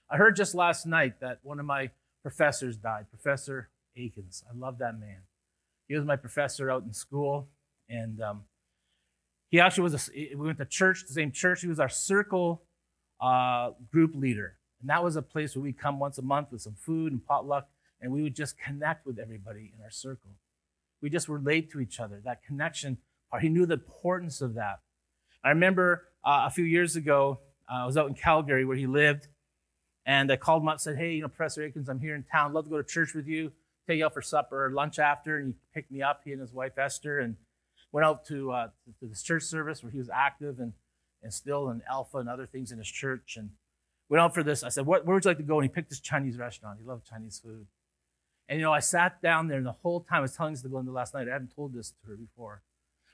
I 0.08 0.16
heard 0.16 0.36
just 0.36 0.54
last 0.54 0.86
night 0.86 1.20
that 1.20 1.40
one 1.42 1.58
of 1.58 1.66
my 1.66 1.90
professors 2.22 2.76
died, 2.76 3.06
Professor 3.10 3.70
Akins. 3.96 4.44
I 4.48 4.56
love 4.56 4.78
that 4.78 4.98
man. 4.98 5.22
He 5.88 5.96
was 5.96 6.04
my 6.04 6.16
professor 6.16 6.70
out 6.70 6.84
in 6.84 6.92
school, 6.92 7.48
and 7.88 8.20
um, 8.20 8.42
he 9.50 9.60
actually 9.60 9.82
was, 9.82 10.10
a, 10.14 10.34
we 10.36 10.46
went 10.46 10.58
to 10.58 10.64
church, 10.64 11.04
the 11.06 11.12
same 11.12 11.32
church. 11.32 11.60
He 11.60 11.66
was 11.66 11.80
our 11.80 11.88
circle 11.88 12.62
uh, 13.20 13.70
group 13.92 14.14
leader. 14.14 14.56
And 14.80 14.88
that 14.88 15.02
was 15.02 15.16
a 15.16 15.22
place 15.22 15.54
where 15.54 15.62
we'd 15.62 15.78
come 15.78 15.98
once 15.98 16.18
a 16.18 16.22
month 16.22 16.52
with 16.52 16.62
some 16.62 16.74
food 16.74 17.12
and 17.12 17.24
potluck, 17.24 17.68
and 18.00 18.12
we 18.12 18.22
would 18.22 18.34
just 18.34 18.58
connect 18.58 19.04
with 19.04 19.18
everybody 19.18 19.72
in 19.76 19.82
our 19.82 19.90
circle. 19.90 20.30
We 21.02 21.10
just 21.10 21.28
relate 21.28 21.70
to 21.72 21.80
each 21.80 22.00
other, 22.00 22.20
that 22.24 22.42
connection 22.44 22.98
part. 23.30 23.42
He 23.42 23.48
knew 23.48 23.66
the 23.66 23.74
importance 23.74 24.40
of 24.40 24.54
that. 24.54 24.80
I 25.44 25.50
remember 25.50 26.08
uh, 26.24 26.44
a 26.46 26.50
few 26.50 26.64
years 26.64 26.96
ago, 26.96 27.40
uh, 27.70 27.82
I 27.82 27.86
was 27.86 27.96
out 27.96 28.08
in 28.08 28.14
Calgary 28.14 28.64
where 28.64 28.76
he 28.76 28.86
lived, 28.86 29.28
and 30.06 30.30
I 30.30 30.36
called 30.36 30.62
him 30.62 30.68
up 30.68 30.74
and 30.74 30.80
said, 30.80 30.96
Hey, 30.96 31.14
you 31.14 31.22
know, 31.22 31.28
Professor 31.28 31.62
Akins, 31.62 31.88
I'm 31.88 32.00
here 32.00 32.14
in 32.14 32.24
town. 32.24 32.52
Love 32.52 32.64
to 32.64 32.70
go 32.70 32.76
to 32.78 32.84
church 32.84 33.14
with 33.14 33.26
you, 33.26 33.52
take 33.86 33.98
you 33.98 34.06
out 34.06 34.14
for 34.14 34.22
supper 34.22 34.66
or 34.66 34.70
lunch 34.70 34.98
after. 34.98 35.36
And 35.36 35.48
he 35.48 35.54
picked 35.74 35.90
me 35.90 36.02
up, 36.02 36.22
he 36.24 36.32
and 36.32 36.40
his 36.40 36.52
wife 36.52 36.78
Esther, 36.78 37.18
and 37.18 37.36
went 37.92 38.04
out 38.04 38.24
to, 38.26 38.52
uh, 38.52 38.68
to 39.00 39.06
this 39.06 39.22
church 39.22 39.42
service 39.42 39.82
where 39.82 39.90
he 39.90 39.98
was 39.98 40.10
active 40.10 40.58
and, 40.58 40.72
and 41.22 41.32
still 41.32 41.70
in 41.70 41.82
Alpha 41.90 42.18
and 42.18 42.28
other 42.28 42.46
things 42.46 42.72
in 42.72 42.78
his 42.78 42.88
church. 42.88 43.34
And 43.36 43.50
went 44.10 44.20
out 44.20 44.34
for 44.34 44.42
this. 44.42 44.62
I 44.62 44.68
said, 44.68 44.84
Where 44.84 45.00
would 45.02 45.24
you 45.24 45.30
like 45.30 45.38
to 45.38 45.42
go? 45.42 45.60
And 45.60 45.64
he 45.64 45.68
picked 45.68 45.88
this 45.88 46.00
Chinese 46.00 46.36
restaurant. 46.36 46.78
He 46.80 46.86
loved 46.86 47.06
Chinese 47.06 47.40
food. 47.42 47.66
And, 48.48 48.58
you 48.58 48.64
know, 48.64 48.72
I 48.72 48.80
sat 48.80 49.22
down 49.22 49.46
there, 49.46 49.58
and 49.58 49.66
the 49.66 49.72
whole 49.72 50.00
time 50.00 50.18
I 50.18 50.20
was 50.22 50.34
telling 50.36 50.52
this 50.52 50.62
to 50.62 50.68
Glenda 50.68 50.92
last 50.92 51.14
night. 51.14 51.28
I 51.28 51.32
hadn't 51.32 51.54
told 51.54 51.72
this 51.72 51.90
to 51.90 52.10
her 52.10 52.16
before. 52.16 52.62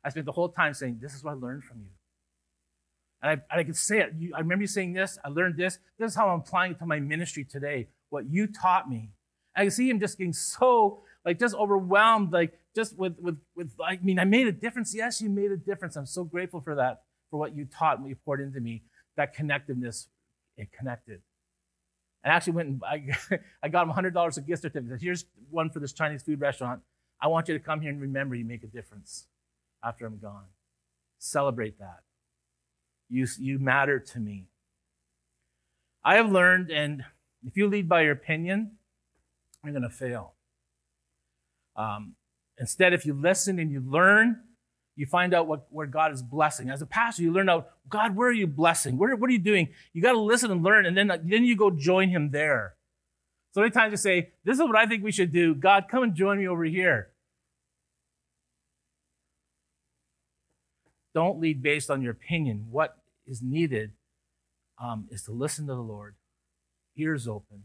I 0.02 0.08
spent 0.08 0.24
the 0.24 0.32
whole 0.32 0.48
time 0.48 0.72
saying, 0.72 0.98
This 1.00 1.14
is 1.14 1.22
what 1.22 1.32
I 1.32 1.34
learned 1.34 1.64
from 1.64 1.80
you. 1.80 1.90
And 3.22 3.30
I, 3.30 3.32
and 3.50 3.60
I 3.60 3.64
could 3.64 3.76
say 3.76 4.00
it. 4.00 4.14
You, 4.18 4.32
I 4.34 4.40
remember 4.40 4.62
you 4.62 4.68
saying 4.68 4.94
this. 4.94 5.18
I 5.24 5.28
learned 5.28 5.56
this. 5.56 5.78
This 5.98 6.12
is 6.12 6.16
how 6.16 6.30
I'm 6.30 6.40
applying 6.40 6.72
it 6.72 6.78
to 6.78 6.86
my 6.86 7.00
ministry 7.00 7.44
today. 7.44 7.88
What 8.08 8.30
you 8.30 8.46
taught 8.46 8.88
me. 8.88 9.10
I 9.54 9.62
can 9.62 9.70
see 9.70 9.88
him 9.88 10.00
just 10.00 10.18
getting 10.18 10.32
so, 10.32 11.02
like, 11.24 11.38
just 11.38 11.54
overwhelmed, 11.54 12.32
like, 12.32 12.58
just 12.76 12.96
with, 12.98 13.18
with, 13.18 13.38
with, 13.56 13.72
I 13.82 13.98
mean, 14.02 14.18
I 14.18 14.24
made 14.24 14.46
a 14.46 14.52
difference. 14.52 14.94
Yes, 14.94 15.22
you 15.22 15.30
made 15.30 15.50
a 15.50 15.56
difference. 15.56 15.96
I'm 15.96 16.06
so 16.06 16.24
grateful 16.24 16.60
for 16.60 16.74
that, 16.74 17.02
for 17.30 17.40
what 17.40 17.56
you 17.56 17.64
taught 17.64 17.94
and 17.94 18.04
what 18.04 18.10
you 18.10 18.16
poured 18.16 18.42
into 18.42 18.60
me. 18.60 18.82
That 19.16 19.34
connectiveness, 19.34 20.08
it 20.58 20.70
connected. 20.70 21.22
And 22.22 22.32
I 22.32 22.36
actually 22.36 22.52
went 22.52 22.68
and 22.68 22.82
I, 22.84 23.16
I 23.62 23.68
got 23.68 23.88
him 23.88 23.94
$100 23.94 24.36
of 24.36 24.46
gift 24.46 24.62
certificate. 24.62 25.00
Here's 25.00 25.24
one 25.50 25.70
for 25.70 25.80
this 25.80 25.94
Chinese 25.94 26.22
food 26.22 26.38
restaurant. 26.38 26.82
I 27.18 27.28
want 27.28 27.48
you 27.48 27.54
to 27.54 27.60
come 27.60 27.80
here 27.80 27.90
and 27.90 28.00
remember 28.00 28.34
you 28.34 28.44
make 28.44 28.62
a 28.62 28.66
difference 28.66 29.26
after 29.82 30.04
I'm 30.04 30.18
gone. 30.18 30.44
Celebrate 31.18 31.78
that. 31.78 32.00
You, 33.08 33.26
you 33.38 33.58
matter 33.58 33.98
to 33.98 34.20
me. 34.20 34.48
I 36.04 36.16
have 36.16 36.30
learned, 36.30 36.70
and 36.70 37.04
if 37.46 37.56
you 37.56 37.68
lead 37.68 37.88
by 37.88 38.02
your 38.02 38.12
opinion, 38.12 38.72
you're 39.64 39.72
going 39.72 39.82
to 39.82 39.88
fail. 39.88 40.34
Um, 41.74 42.14
Instead, 42.58 42.92
if 42.92 43.04
you 43.04 43.12
listen 43.14 43.58
and 43.58 43.70
you 43.70 43.80
learn, 43.80 44.40
you 44.96 45.04
find 45.04 45.34
out 45.34 45.46
what, 45.46 45.66
where 45.70 45.86
God 45.86 46.12
is 46.12 46.22
blessing. 46.22 46.70
As 46.70 46.80
a 46.80 46.86
pastor, 46.86 47.22
you 47.22 47.32
learn 47.32 47.48
out, 47.48 47.68
God, 47.88 48.16
where 48.16 48.28
are 48.28 48.32
you 48.32 48.46
blessing? 48.46 48.96
Where, 48.96 49.14
what 49.14 49.28
are 49.28 49.32
you 49.32 49.38
doing? 49.38 49.68
You 49.92 50.02
got 50.02 50.12
to 50.12 50.20
listen 50.20 50.50
and 50.50 50.62
learn, 50.62 50.86
and 50.86 50.96
then, 50.96 51.08
then 51.08 51.44
you 51.44 51.56
go 51.56 51.70
join 51.70 52.08
Him 52.08 52.30
there. 52.30 52.74
So 53.52 53.60
many 53.60 53.70
times 53.70 53.90
you 53.90 53.96
say, 53.98 54.30
This 54.44 54.58
is 54.58 54.62
what 54.62 54.76
I 54.76 54.86
think 54.86 55.04
we 55.04 55.12
should 55.12 55.32
do. 55.32 55.54
God, 55.54 55.86
come 55.90 56.02
and 56.02 56.14
join 56.14 56.38
me 56.38 56.48
over 56.48 56.64
here. 56.64 57.08
Don't 61.14 61.40
lead 61.40 61.62
based 61.62 61.90
on 61.90 62.02
your 62.02 62.12
opinion. 62.12 62.66
What 62.70 62.98
is 63.26 63.42
needed 63.42 63.92
um, 64.82 65.08
is 65.10 65.22
to 65.22 65.32
listen 65.32 65.66
to 65.66 65.74
the 65.74 65.80
Lord, 65.80 66.14
ears 66.96 67.26
open, 67.26 67.64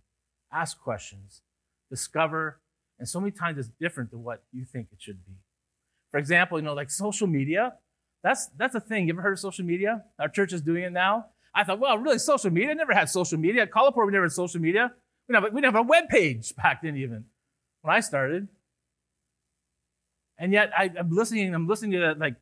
ask 0.51 0.79
questions, 0.79 1.41
discover, 1.89 2.60
and 3.01 3.10
so 3.10 3.20
many 3.20 3.31
times 3.31 3.58
it's 3.58 3.72
different 3.79 4.12
than 4.12 4.24
what 4.24 4.43
you 4.53 4.63
think 4.63 4.89
it 4.91 5.01
should 5.01 5.25
be. 5.25 5.34
For 6.12 6.20
example, 6.20 6.60
you 6.60 6.63
know, 6.63 6.75
like 6.75 6.91
social 6.91 7.25
media, 7.25 7.74
that's 8.24 8.48
that's 8.55 8.75
a 8.75 8.79
thing. 8.79 9.08
You 9.08 9.13
ever 9.13 9.24
heard 9.24 9.34
of 9.34 9.39
social 9.39 9.65
media? 9.65 10.03
Our 10.20 10.29
church 10.29 10.53
is 10.53 10.62
doing 10.62 10.84
it 10.84 10.91
now. 10.91 11.25
I 11.51 11.63
thought, 11.63 11.79
well, 11.79 11.98
really, 11.98 12.20
social 12.20 12.51
media? 12.51 12.70
I 12.70 12.74
never 12.74 12.93
had 12.93 13.10
social 13.10 13.39
media. 13.39 13.63
At 13.63 13.70
we 13.74 14.12
never 14.12 14.25
had 14.25 14.31
social 14.34 14.62
media. 14.62 14.93
We 15.27 15.34
have, 15.34 15.43
we 15.46 15.50
didn't 15.50 15.74
have 15.74 15.84
a 15.84 15.88
web 15.88 16.10
page 16.10 16.55
back 16.55 16.84
then, 16.84 16.96
even 16.96 17.25
when 17.81 17.96
I 17.96 18.01
started. 18.01 18.48
And 20.38 20.53
yet, 20.53 20.72
I, 20.77 20.91
am 20.96 21.10
listening. 21.10 21.55
I'm 21.55 21.67
listening 21.67 21.93
to 21.93 22.00
that, 22.01 22.20
like 22.20 22.36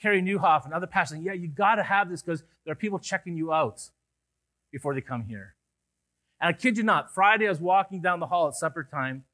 Carey 0.00 0.22
Nieuwhof 0.22 0.64
and 0.64 0.72
other 0.72 0.86
pastors. 0.86 1.18
Yeah, 1.22 1.32
you 1.32 1.48
got 1.48 1.74
to 1.74 1.82
have 1.82 2.08
this 2.08 2.22
because 2.22 2.44
there 2.64 2.70
are 2.70 2.76
people 2.76 3.00
checking 3.00 3.36
you 3.36 3.52
out 3.52 3.90
before 4.70 4.94
they 4.94 5.00
come 5.00 5.24
here. 5.24 5.56
And 6.40 6.50
I 6.50 6.52
kid 6.56 6.78
you 6.78 6.84
not, 6.84 7.12
Friday 7.12 7.46
I 7.46 7.50
was 7.50 7.60
walking 7.60 8.00
down 8.00 8.20
the 8.20 8.26
hall 8.26 8.46
at 8.46 8.54
supper 8.54 8.84
time. 8.88 9.24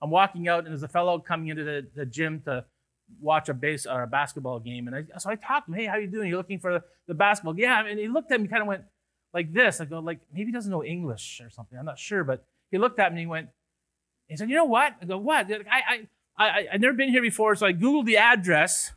I'm 0.00 0.10
walking 0.10 0.48
out, 0.48 0.60
and 0.60 0.68
there's 0.68 0.82
a 0.82 0.88
fellow 0.88 1.18
coming 1.18 1.48
into 1.48 1.64
the, 1.64 1.86
the 1.94 2.06
gym 2.06 2.40
to 2.44 2.64
watch 3.20 3.48
a 3.48 3.54
base 3.54 3.86
or 3.86 4.02
a 4.02 4.06
basketball 4.06 4.60
game. 4.60 4.86
And 4.86 4.96
I, 4.96 5.18
so 5.18 5.30
I 5.30 5.34
talked 5.34 5.66
to 5.66 5.72
him, 5.72 5.78
hey, 5.78 5.86
how 5.86 5.96
you 5.96 6.06
doing? 6.06 6.28
You're 6.28 6.38
looking 6.38 6.58
for 6.58 6.82
the, 7.06 7.14
basketball? 7.14 7.58
Yeah. 7.58 7.86
And 7.86 7.98
he 7.98 8.08
looked 8.08 8.30
at 8.30 8.40
me, 8.40 8.48
kind 8.48 8.62
of 8.62 8.68
went 8.68 8.82
like 9.32 9.52
this. 9.52 9.80
I 9.80 9.86
go, 9.86 9.98
like, 9.98 10.20
maybe 10.32 10.46
he 10.46 10.52
doesn't 10.52 10.70
know 10.70 10.84
English 10.84 11.40
or 11.42 11.50
something. 11.50 11.78
I'm 11.78 11.86
not 11.86 11.98
sure. 11.98 12.22
But 12.22 12.44
he 12.70 12.78
looked 12.78 12.98
at 12.98 13.12
me 13.12 13.20
and 13.20 13.20
he 13.20 13.26
went, 13.26 13.48
he 14.28 14.36
said, 14.36 14.50
you 14.50 14.56
know 14.56 14.66
what? 14.66 14.94
I 15.00 15.06
go, 15.06 15.18
what? 15.18 15.50
I, 15.50 16.06
I, 16.38 16.46
I, 16.46 16.66
I've 16.72 16.80
never 16.80 16.94
been 16.94 17.08
here 17.08 17.22
before. 17.22 17.54
So 17.56 17.66
I 17.66 17.72
Googled 17.72 18.04
the 18.04 18.18
address. 18.18 18.92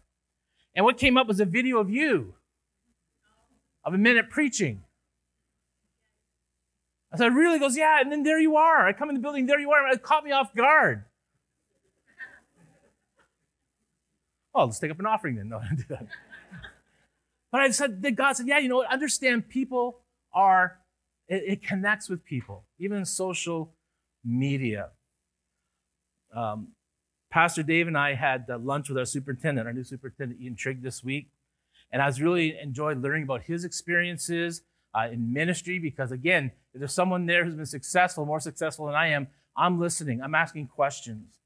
And 0.75 0.85
what 0.85 0.97
came 0.97 1.17
up 1.17 1.27
was 1.27 1.39
a 1.39 1.45
video 1.45 1.79
of 1.79 1.89
you, 1.89 2.35
of 3.83 3.93
a 3.93 3.97
minute 3.97 4.29
preaching. 4.29 4.83
I 7.13 7.17
said, 7.17 7.33
really? 7.35 7.55
He 7.55 7.59
goes, 7.59 7.75
yeah. 7.75 7.99
And 7.99 8.11
then 8.11 8.23
there 8.23 8.39
you 8.39 8.55
are. 8.55 8.87
I 8.87 8.93
come 8.93 9.09
in 9.09 9.15
the 9.15 9.21
building, 9.21 9.45
there 9.45 9.59
you 9.59 9.71
are. 9.71 9.87
It 9.89 10.01
caught 10.01 10.23
me 10.23 10.31
off 10.31 10.53
guard. 10.55 11.05
Oh, 14.53 14.65
let's 14.65 14.79
take 14.79 14.91
up 14.91 14.99
an 14.99 15.05
offering 15.05 15.37
then. 15.37 15.47
No, 15.49 15.59
I 15.59 15.69
didn't 15.69 15.77
do 15.77 15.85
that. 15.91 16.07
But 17.53 17.61
I 17.61 17.71
said 17.71 18.01
that 18.01 18.11
God 18.15 18.33
said, 18.33 18.47
yeah, 18.47 18.59
you 18.59 18.67
know 18.67 18.77
what? 18.77 18.91
Understand 18.91 19.47
people 19.47 20.01
are, 20.33 20.79
it, 21.29 21.43
it 21.47 21.63
connects 21.63 22.09
with 22.09 22.25
people, 22.25 22.65
even 22.77 23.05
social 23.05 23.73
media. 24.25 24.89
Um, 26.35 26.69
Pastor 27.29 27.63
Dave 27.63 27.87
and 27.87 27.97
I 27.97 28.13
had 28.13 28.45
lunch 28.49 28.89
with 28.89 28.97
our 28.97 29.05
superintendent, 29.05 29.67
our 29.67 29.73
new 29.73 29.85
superintendent, 29.85 30.41
Ian 30.41 30.55
Trigg, 30.55 30.83
this 30.83 31.01
week. 31.01 31.29
And 31.91 32.01
I 32.01 32.05
was 32.05 32.21
really 32.21 32.57
enjoyed 32.61 33.01
learning 33.01 33.23
about 33.23 33.43
his 33.43 33.63
experiences 33.63 34.63
uh, 34.93 35.07
in 35.11 35.33
ministry 35.33 35.79
because, 35.79 36.11
again, 36.11 36.51
if 36.73 36.79
there's 36.79 36.93
someone 36.93 37.25
there 37.25 37.45
who's 37.45 37.55
been 37.55 37.65
successful, 37.65 38.25
more 38.25 38.39
successful 38.39 38.85
than 38.85 38.95
I 38.95 39.07
am, 39.07 39.27
I'm 39.55 39.79
listening, 39.79 40.21
I'm 40.21 40.35
asking 40.35 40.67
questions. 40.67 41.41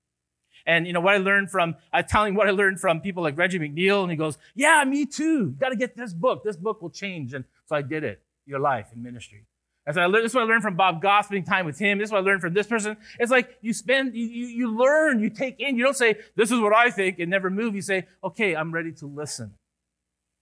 And 0.65 0.87
you 0.87 0.93
know 0.93 1.01
what 1.01 1.13
I 1.13 1.17
learned 1.17 1.51
from, 1.51 1.75
I 1.93 2.01
telling 2.01 2.33
what 2.33 2.47
I 2.47 2.51
learned 2.51 2.79
from 2.79 3.01
people 3.01 3.21
like 3.21 3.37
Reggie 3.37 3.59
McNeal, 3.59 4.01
and 4.01 4.11
he 4.11 4.17
goes, 4.17 4.37
Yeah, 4.55 4.83
me 4.85 5.05
too. 5.05 5.51
Got 5.51 5.69
to 5.69 5.75
get 5.75 5.95
this 5.95 6.13
book. 6.13 6.43
This 6.43 6.55
book 6.55 6.81
will 6.81 6.89
change. 6.89 7.33
And 7.33 7.45
so 7.65 7.75
I 7.75 7.81
did 7.81 8.03
it. 8.03 8.21
Your 8.47 8.59
life 8.59 8.87
in 8.93 9.03
ministry. 9.03 9.45
So 9.91 10.01
I 10.01 10.07
learned, 10.07 10.25
this 10.25 10.31
is 10.31 10.35
what 10.35 10.41
I 10.41 10.47
learned 10.47 10.63
from 10.63 10.75
Bob 10.75 10.99
Goff, 10.99 11.25
spending 11.25 11.45
time 11.45 11.67
with 11.67 11.77
him. 11.77 11.99
This 11.99 12.07
is 12.07 12.11
what 12.11 12.19
I 12.19 12.21
learned 12.21 12.41
from 12.41 12.55
this 12.55 12.65
person. 12.65 12.97
It's 13.19 13.29
like 13.29 13.55
you 13.61 13.71
spend, 13.71 14.15
you, 14.15 14.25
you, 14.25 14.47
you 14.47 14.77
learn, 14.77 15.19
you 15.19 15.29
take 15.29 15.59
in. 15.59 15.77
You 15.77 15.83
don't 15.83 15.95
say, 15.95 16.15
This 16.35 16.51
is 16.51 16.59
what 16.59 16.73
I 16.73 16.89
think, 16.89 17.19
and 17.19 17.29
never 17.29 17.51
move. 17.51 17.75
You 17.75 17.81
say, 17.81 18.07
Okay, 18.23 18.55
I'm 18.55 18.73
ready 18.73 18.91
to 18.93 19.05
listen. 19.05 19.53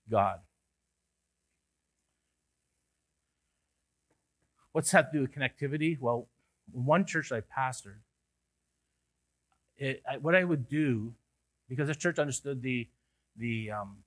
God. 0.10 0.40
What's 4.74 4.92
that 4.92 5.12
to 5.12 5.18
do 5.18 5.22
with 5.22 5.34
connectivity? 5.34 5.98
Well, 6.00 6.28
one 6.72 7.06
church 7.06 7.32
I 7.32 7.42
pastored, 7.42 8.00
it, 9.78 10.02
I, 10.10 10.18
what 10.18 10.36
I 10.36 10.44
would 10.44 10.68
do, 10.68 11.14
because 11.70 11.88
the 11.88 11.96
church 11.96 12.20
understood 12.20 12.62
the, 12.62 12.88
the 13.38 13.72
um, 13.72 13.98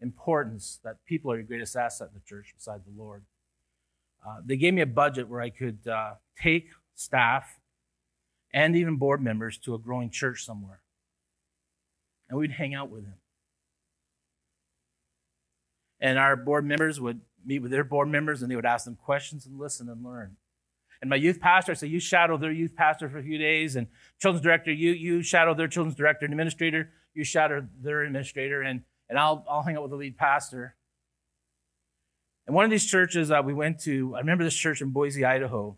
importance 0.00 0.80
that 0.82 1.04
people 1.06 1.30
are 1.30 1.36
your 1.36 1.44
greatest 1.44 1.76
asset 1.76 2.08
in 2.08 2.14
the 2.14 2.26
church 2.26 2.54
beside 2.56 2.80
the 2.84 3.02
Lord, 3.02 3.22
uh, 4.26 4.38
they 4.44 4.56
gave 4.56 4.74
me 4.74 4.80
a 4.80 4.86
budget 4.86 5.28
where 5.28 5.40
I 5.40 5.50
could 5.50 5.86
uh, 5.86 6.14
take 6.40 6.70
staff 6.94 7.58
and 8.52 8.74
even 8.74 8.96
board 8.96 9.22
members 9.22 9.58
to 9.58 9.74
a 9.74 9.78
growing 9.78 10.10
church 10.10 10.44
somewhere. 10.44 10.80
And 12.28 12.38
we'd 12.38 12.52
hang 12.52 12.74
out 12.74 12.90
with 12.90 13.04
them. 13.04 13.14
And 16.00 16.18
our 16.18 16.36
board 16.36 16.64
members 16.64 17.00
would 17.00 17.20
meet 17.44 17.60
with 17.60 17.70
their 17.70 17.84
board 17.84 18.08
members 18.08 18.42
and 18.42 18.50
they 18.50 18.56
would 18.56 18.66
ask 18.66 18.84
them 18.84 18.96
questions 18.96 19.46
and 19.46 19.58
listen 19.58 19.88
and 19.88 20.04
learn. 20.04 20.36
And 21.00 21.08
my 21.08 21.16
youth 21.16 21.40
pastor, 21.40 21.74
say, 21.74 21.86
you 21.86 22.00
shadow 22.00 22.36
their 22.36 22.50
youth 22.50 22.74
pastor 22.74 23.08
for 23.08 23.18
a 23.18 23.22
few 23.22 23.38
days. 23.38 23.76
And 23.76 23.86
children's 24.20 24.42
director, 24.42 24.72
you, 24.72 24.92
you 24.92 25.22
shadow 25.22 25.54
their 25.54 25.68
children's 25.68 25.96
director 25.96 26.24
and 26.24 26.32
administrator. 26.32 26.90
You 27.14 27.24
shadow 27.24 27.66
their 27.80 28.02
administrator. 28.02 28.62
And, 28.62 28.82
and 29.08 29.18
I'll, 29.18 29.44
I'll 29.48 29.62
hang 29.62 29.76
out 29.76 29.82
with 29.82 29.92
the 29.92 29.96
lead 29.96 30.16
pastor. 30.16 30.74
And 32.46 32.54
one 32.54 32.64
of 32.64 32.70
these 32.70 32.86
churches 32.86 33.30
uh, 33.30 33.42
we 33.44 33.54
went 33.54 33.78
to, 33.80 34.14
I 34.16 34.20
remember 34.20 34.42
this 34.42 34.56
church 34.56 34.80
in 34.80 34.90
Boise, 34.90 35.24
Idaho, 35.24 35.76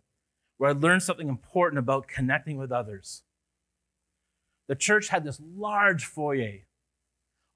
where 0.56 0.70
I 0.70 0.72
learned 0.72 1.02
something 1.02 1.28
important 1.28 1.78
about 1.78 2.06
connecting 2.08 2.56
with 2.56 2.72
others. 2.72 3.22
The 4.68 4.76
church 4.76 5.08
had 5.08 5.24
this 5.24 5.40
large 5.40 6.04
foyer. 6.04 6.60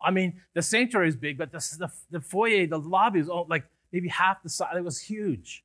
I 0.02 0.10
mean, 0.10 0.42
the 0.52 0.62
sanctuary 0.62 1.08
is 1.08 1.16
big, 1.16 1.38
but 1.38 1.52
the, 1.52 1.58
the, 1.78 1.88
the 2.10 2.20
foyer, 2.20 2.66
the 2.66 2.78
lobby 2.78 3.20
was 3.22 3.28
like 3.48 3.64
maybe 3.94 4.08
half 4.08 4.42
the 4.42 4.48
size. 4.48 4.74
It 4.76 4.84
was 4.84 5.00
huge. 5.00 5.64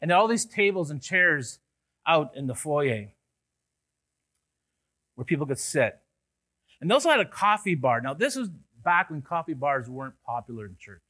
And 0.00 0.10
all 0.10 0.26
these 0.26 0.46
tables 0.46 0.90
and 0.90 1.02
chairs 1.02 1.58
out 2.06 2.34
in 2.34 2.46
the 2.46 2.54
foyer 2.54 3.08
where 5.14 5.24
people 5.26 5.46
could 5.46 5.58
sit. 5.58 5.98
And 6.80 6.90
they 6.90 6.94
also 6.94 7.10
had 7.10 7.20
a 7.20 7.26
coffee 7.26 7.74
bar. 7.74 8.00
Now, 8.00 8.14
this 8.14 8.36
was 8.36 8.48
back 8.82 9.10
when 9.10 9.20
coffee 9.20 9.52
bars 9.52 9.88
weren't 9.88 10.14
popular 10.24 10.64
in 10.64 10.76
church. 10.78 11.02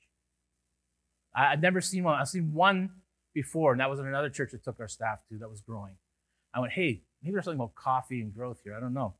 I, 1.33 1.51
would 1.51 1.62
never 1.62 1.81
seen 1.81 2.03
one. 2.03 2.18
I've 2.18 2.29
seen 2.29 2.53
one 2.53 2.90
before, 3.35 3.71
and 3.71 3.81
that 3.81 3.88
was 3.88 4.01
in 4.01 4.07
another 4.07 4.31
church 4.31 4.51
that 4.51 4.64
took 4.64 4.81
our 4.81 4.88
staff 4.88 5.21
to 5.29 5.38
that 5.38 5.49
was 5.49 5.61
growing. 5.61 5.94
I 6.53 6.59
went, 6.59 6.73
hey, 6.73 7.03
maybe 7.23 7.35
there's 7.35 7.44
something 7.44 7.61
about 7.61 7.77
coffee 7.77 8.21
and 8.21 8.35
growth 8.35 8.59
here. 8.64 8.75
I 8.75 8.81
don't 8.81 8.94
know. 8.94 9.14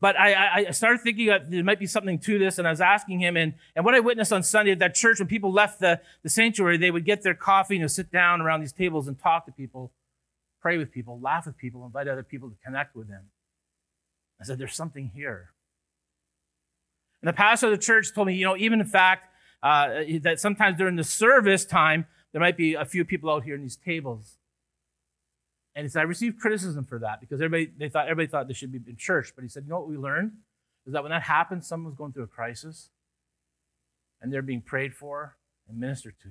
But 0.00 0.18
I, 0.18 0.66
I, 0.68 0.70
started 0.72 1.00
thinking 1.00 1.28
that 1.28 1.50
there 1.50 1.64
might 1.64 1.78
be 1.78 1.86
something 1.86 2.18
to 2.18 2.38
this, 2.38 2.58
and 2.58 2.68
I 2.68 2.70
was 2.70 2.82
asking 2.82 3.20
him. 3.20 3.34
And, 3.36 3.54
and 3.74 3.82
what 3.82 3.94
I 3.94 4.00
witnessed 4.00 4.30
on 4.30 4.42
Sunday 4.42 4.72
at 4.72 4.78
that 4.80 4.94
church, 4.94 5.20
when 5.20 5.28
people 5.28 5.50
left 5.50 5.80
the, 5.80 6.00
the 6.22 6.28
sanctuary, 6.28 6.76
they 6.76 6.90
would 6.90 7.06
get 7.06 7.22
their 7.22 7.34
coffee 7.34 7.78
and 7.78 7.90
sit 7.90 8.12
down 8.12 8.42
around 8.42 8.60
these 8.60 8.72
tables 8.72 9.08
and 9.08 9.18
talk 9.18 9.46
to 9.46 9.52
people, 9.52 9.92
pray 10.60 10.76
with 10.76 10.92
people, 10.92 11.18
laugh 11.18 11.46
with 11.46 11.56
people, 11.56 11.86
invite 11.86 12.08
other 12.08 12.22
people 12.22 12.50
to 12.50 12.56
connect 12.62 12.94
with 12.94 13.08
them. 13.08 13.24
I 14.38 14.44
said, 14.44 14.58
There's 14.58 14.74
something 14.74 15.12
here. 15.14 15.52
And 17.22 17.28
the 17.28 17.32
pastor 17.32 17.66
of 17.68 17.72
the 17.72 17.78
church 17.78 18.14
told 18.14 18.26
me, 18.26 18.34
you 18.34 18.44
know, 18.44 18.56
even 18.56 18.80
in 18.80 18.86
fact, 18.86 19.30
uh, 19.62 20.02
that 20.20 20.38
sometimes 20.38 20.76
during 20.76 20.96
the 20.96 21.04
service 21.04 21.64
time, 21.64 22.06
there 22.32 22.40
might 22.40 22.58
be 22.58 22.74
a 22.74 22.84
few 22.84 23.04
people 23.04 23.30
out 23.30 23.44
here 23.44 23.54
in 23.54 23.62
these 23.62 23.76
tables. 23.76 24.36
And 25.76 25.84
he 25.84 25.90
said, 25.90 26.00
I 26.00 26.04
received 26.04 26.40
criticism 26.40 26.84
for 26.84 26.98
that 27.00 27.20
because 27.20 27.40
everybody 27.40 27.70
they 27.78 27.90
thought 27.90 28.08
everybody 28.08 28.28
thought 28.28 28.48
they 28.48 28.54
should 28.54 28.72
be 28.72 28.80
in 28.88 28.96
church. 28.96 29.32
But 29.36 29.42
he 29.42 29.48
said, 29.48 29.64
you 29.64 29.68
know 29.68 29.78
what 29.78 29.88
we 29.88 29.98
learned? 29.98 30.32
Is 30.86 30.94
that 30.94 31.02
when 31.02 31.10
that 31.10 31.22
happened, 31.22 31.64
someone 31.64 31.90
was 31.90 31.98
going 31.98 32.12
through 32.12 32.24
a 32.24 32.28
crisis 32.28 32.88
and 34.22 34.32
they're 34.32 34.40
being 34.40 34.62
prayed 34.62 34.94
for 34.94 35.36
and 35.68 35.78
ministered 35.78 36.14
to. 36.22 36.30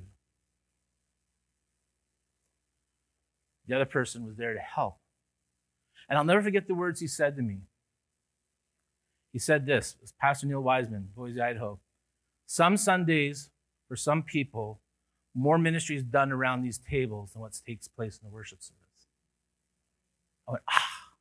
The 3.68 3.76
other 3.76 3.86
person 3.86 4.26
was 4.26 4.36
there 4.36 4.54
to 4.54 4.60
help. 4.60 4.98
And 6.10 6.18
I'll 6.18 6.26
never 6.26 6.42
forget 6.42 6.68
the 6.68 6.76
words 6.76 7.00
he 7.00 7.08
said 7.08 7.36
to 7.36 7.44
me. 7.44 7.62
He 9.32 9.40
said 9.40 9.66
this, 9.66 9.96
it 10.02 10.12
Pastor 10.20 10.48
Neil 10.48 10.62
Wiseman, 10.62 11.10
Boise, 11.16 11.42
Idaho. 11.42 11.80
Some 12.46 12.78
Sundays, 12.78 13.50
for 13.88 13.96
some 13.96 14.24
people, 14.24 14.82
more 15.34 15.58
ministry 15.58 15.98
is 15.98 16.04
done 16.04 16.32
around 16.32 16.62
these 16.62 16.78
tables 16.78 17.34
than 17.34 17.42
what 17.42 17.60
takes 17.66 17.88
place 17.88 18.18
in 18.18 18.30
the 18.30 18.34
worship 18.34 18.62
service. 18.62 18.85
I 20.48 20.52
went, 20.52 20.64
ah, 20.70 21.12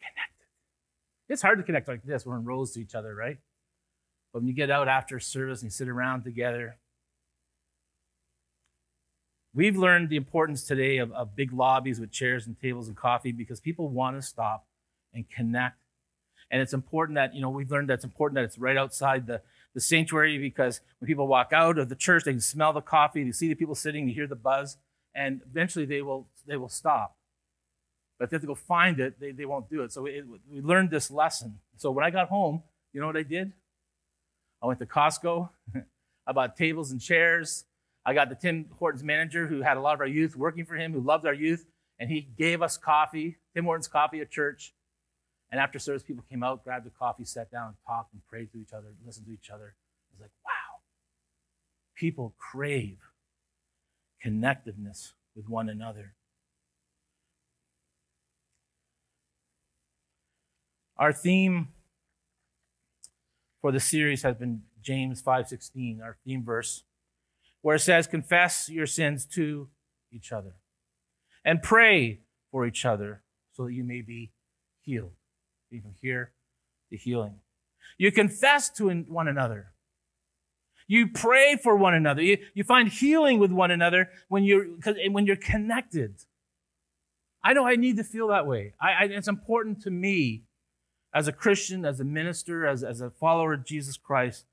connected. 0.00 0.46
It's 1.28 1.42
hard 1.42 1.58
to 1.58 1.64
connect 1.64 1.88
like 1.88 2.02
this. 2.02 2.24
We're 2.24 2.36
in 2.36 2.44
rows 2.44 2.72
to 2.72 2.80
each 2.80 2.94
other, 2.94 3.14
right? 3.14 3.38
But 4.32 4.40
when 4.40 4.48
you 4.48 4.54
get 4.54 4.70
out 4.70 4.88
after 4.88 5.20
service 5.20 5.60
and 5.62 5.66
you 5.66 5.70
sit 5.70 5.88
around 5.88 6.24
together, 6.24 6.78
we've 9.54 9.76
learned 9.76 10.08
the 10.08 10.16
importance 10.16 10.64
today 10.64 10.98
of, 10.98 11.12
of 11.12 11.36
big 11.36 11.52
lobbies 11.52 12.00
with 12.00 12.10
chairs 12.10 12.46
and 12.46 12.58
tables 12.58 12.88
and 12.88 12.96
coffee 12.96 13.32
because 13.32 13.60
people 13.60 13.88
want 13.88 14.16
to 14.16 14.22
stop 14.22 14.66
and 15.12 15.28
connect. 15.28 15.76
And 16.50 16.62
it's 16.62 16.72
important 16.72 17.16
that, 17.16 17.34
you 17.34 17.42
know, 17.42 17.50
we've 17.50 17.70
learned 17.70 17.90
that 17.90 17.94
it's 17.94 18.04
important 18.04 18.36
that 18.36 18.44
it's 18.44 18.58
right 18.58 18.76
outside 18.76 19.26
the, 19.26 19.42
the 19.74 19.80
sanctuary 19.80 20.38
because 20.38 20.80
when 20.98 21.06
people 21.06 21.26
walk 21.26 21.52
out 21.52 21.78
of 21.78 21.90
the 21.90 21.94
church, 21.94 22.24
they 22.24 22.32
can 22.32 22.40
smell 22.40 22.72
the 22.72 22.80
coffee, 22.80 23.22
they 23.22 23.32
see 23.32 23.48
the 23.48 23.54
people 23.54 23.74
sitting, 23.74 24.06
they 24.06 24.12
hear 24.12 24.26
the 24.26 24.34
buzz, 24.34 24.78
and 25.14 25.42
eventually 25.44 25.84
they 25.84 26.00
will, 26.00 26.26
they 26.46 26.56
will 26.56 26.70
stop. 26.70 27.17
But 28.18 28.24
if 28.24 28.30
they 28.30 28.34
have 28.36 28.42
to 28.42 28.46
go 28.48 28.54
find 28.54 28.98
it, 28.98 29.20
they, 29.20 29.30
they 29.30 29.44
won't 29.44 29.70
do 29.70 29.82
it. 29.82 29.92
So 29.92 30.02
we, 30.02 30.22
we 30.50 30.60
learned 30.60 30.90
this 30.90 31.10
lesson. 31.10 31.58
So 31.76 31.90
when 31.90 32.04
I 32.04 32.10
got 32.10 32.28
home, 32.28 32.62
you 32.92 33.00
know 33.00 33.06
what 33.06 33.16
I 33.16 33.22
did? 33.22 33.52
I 34.62 34.66
went 34.66 34.80
to 34.80 34.86
Costco. 34.86 35.48
I 36.26 36.32
bought 36.32 36.56
tables 36.56 36.90
and 36.90 37.00
chairs. 37.00 37.64
I 38.04 38.14
got 38.14 38.28
the 38.28 38.34
Tim 38.34 38.66
Hortons 38.78 39.04
manager 39.04 39.46
who 39.46 39.62
had 39.62 39.76
a 39.76 39.80
lot 39.80 39.94
of 39.94 40.00
our 40.00 40.06
youth 40.06 40.36
working 40.36 40.64
for 40.64 40.74
him, 40.76 40.92
who 40.92 41.00
loved 41.00 41.26
our 41.26 41.34
youth, 41.34 41.66
and 41.98 42.10
he 42.10 42.22
gave 42.38 42.62
us 42.62 42.76
coffee, 42.76 43.36
Tim 43.54 43.64
Hortons 43.64 43.88
coffee 43.88 44.20
at 44.20 44.30
church. 44.30 44.72
And 45.50 45.60
after 45.60 45.78
service, 45.78 46.02
people 46.02 46.24
came 46.28 46.42
out, 46.42 46.64
grabbed 46.64 46.86
the 46.86 46.90
coffee, 46.90 47.24
sat 47.24 47.50
down, 47.50 47.74
talked, 47.86 48.12
and 48.12 48.22
prayed 48.28 48.52
to 48.52 48.58
each 48.58 48.72
other, 48.72 48.88
listened 49.06 49.26
to 49.26 49.32
each 49.32 49.50
other. 49.50 49.74
It 50.10 50.16
was 50.16 50.20
like, 50.20 50.30
wow. 50.44 50.80
People 51.96 52.34
crave 52.38 52.98
connectiveness 54.24 55.12
with 55.34 55.48
one 55.48 55.68
another. 55.68 56.12
Our 60.98 61.12
theme 61.12 61.68
for 63.60 63.70
the 63.70 63.80
series 63.80 64.22
has 64.22 64.36
been 64.36 64.62
James 64.80 65.22
5:16, 65.22 66.00
our 66.02 66.16
theme 66.24 66.44
verse, 66.44 66.84
where 67.60 67.76
it 67.76 67.80
says, 67.80 68.06
"Confess 68.06 68.68
your 68.68 68.86
sins 68.86 69.24
to 69.26 69.70
each 70.10 70.32
other 70.32 70.56
and 71.44 71.62
pray 71.62 72.20
for 72.50 72.66
each 72.66 72.84
other 72.84 73.22
so 73.52 73.66
that 73.66 73.74
you 73.74 73.84
may 73.84 74.02
be 74.02 74.32
healed." 74.80 75.14
You 75.70 75.82
can 75.82 75.92
hear 75.92 76.32
the 76.90 76.96
healing. 76.96 77.40
You 77.96 78.10
confess 78.10 78.70
to 78.70 78.90
one 78.90 79.28
another. 79.28 79.74
You 80.86 81.08
pray 81.08 81.56
for 81.56 81.76
one 81.76 81.94
another. 81.94 82.22
You, 82.22 82.38
you 82.54 82.64
find 82.64 82.88
healing 82.88 83.38
with 83.38 83.52
one 83.52 83.70
another 83.70 84.10
when 84.28 84.42
you're, 84.44 84.64
when 85.10 85.26
you're 85.26 85.36
connected. 85.36 86.24
I 87.42 87.52
know 87.52 87.66
I 87.66 87.76
need 87.76 87.98
to 87.98 88.04
feel 88.04 88.28
that 88.28 88.46
way. 88.46 88.74
I, 88.80 88.92
I, 88.92 89.04
it's 89.04 89.28
important 89.28 89.82
to 89.82 89.90
me 89.90 90.47
as 91.14 91.28
a 91.28 91.32
Christian, 91.32 91.84
as 91.84 92.00
a 92.00 92.04
minister, 92.04 92.66
as, 92.66 92.84
as 92.84 93.00
a 93.00 93.10
follower 93.10 93.54
of 93.54 93.64
Jesus 93.64 93.96
Christ, 93.96 94.44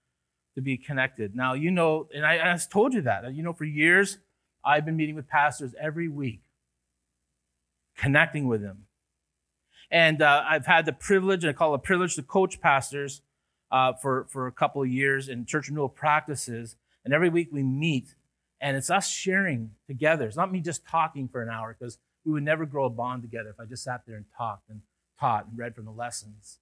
to 0.55 0.61
be 0.61 0.77
connected. 0.77 1.35
Now, 1.35 1.53
you 1.53 1.69
know, 1.69 2.07
and 2.15 2.25
I, 2.25 2.53
I 2.53 2.57
told 2.71 2.93
you 2.93 3.01
that. 3.01 3.33
You 3.33 3.43
know, 3.43 3.53
for 3.53 3.65
years, 3.65 4.19
I've 4.63 4.85
been 4.85 4.95
meeting 4.95 5.15
with 5.15 5.27
pastors 5.27 5.75
every 5.79 6.07
week, 6.07 6.41
connecting 7.97 8.47
with 8.47 8.61
them. 8.61 8.85
And 9.91 10.21
uh, 10.21 10.43
I've 10.47 10.65
had 10.65 10.85
the 10.85 10.93
privilege, 10.93 11.43
and 11.43 11.49
I 11.49 11.53
call 11.53 11.73
it 11.73 11.75
a 11.75 11.79
privilege, 11.79 12.15
to 12.15 12.23
coach 12.23 12.59
pastors 12.61 13.21
uh, 13.71 13.93
for, 13.93 14.25
for 14.29 14.47
a 14.47 14.51
couple 14.51 14.81
of 14.81 14.87
years 14.87 15.27
in 15.27 15.45
church 15.45 15.67
renewal 15.67 15.89
practices. 15.89 16.77
And 17.03 17.13
every 17.13 17.29
week 17.29 17.49
we 17.51 17.61
meet, 17.61 18.15
and 18.59 18.75
it's 18.77 18.89
us 18.89 19.09
sharing 19.09 19.71
together. 19.87 20.25
It's 20.25 20.37
not 20.37 20.51
me 20.51 20.61
just 20.61 20.87
talking 20.87 21.27
for 21.27 21.43
an 21.43 21.49
hour, 21.49 21.75
because 21.77 21.99
we 22.25 22.31
would 22.31 22.43
never 22.43 22.65
grow 22.65 22.85
a 22.85 22.89
bond 22.89 23.21
together 23.21 23.49
if 23.49 23.59
I 23.59 23.65
just 23.65 23.83
sat 23.83 24.01
there 24.07 24.15
and 24.15 24.25
talked 24.35 24.69
and 24.69 24.81
taught 25.19 25.47
and 25.47 25.57
read 25.57 25.75
from 25.75 25.85
the 25.85 25.91
lessons. 25.91 26.59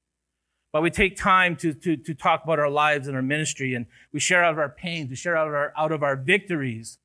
But 0.71 0.81
we 0.81 0.89
take 0.89 1.15
time 1.15 1.55
to, 1.57 1.73
to, 1.73 1.95
to 1.97 2.13
talk 2.15 2.43
about 2.43 2.57
our 2.59 2.69
lives 2.69 3.07
and 3.07 3.15
our 3.15 3.21
ministry, 3.21 3.75
and 3.75 3.85
we 4.11 4.19
share 4.19 4.43
out 4.43 4.53
of 4.53 4.59
our 4.59 4.69
pains, 4.69 5.09
we 5.09 5.15
share 5.15 5.37
out 5.37 5.47
of 5.47 5.53
our, 5.53 5.73
out 5.77 5.91
of 5.91 6.01
our 6.01 6.15
victories. 6.15 6.97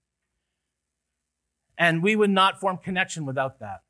And 1.76 2.02
we 2.02 2.16
would 2.16 2.30
not 2.30 2.58
form 2.58 2.78
connection 2.78 3.26
without 3.26 3.60
that. 3.60 3.82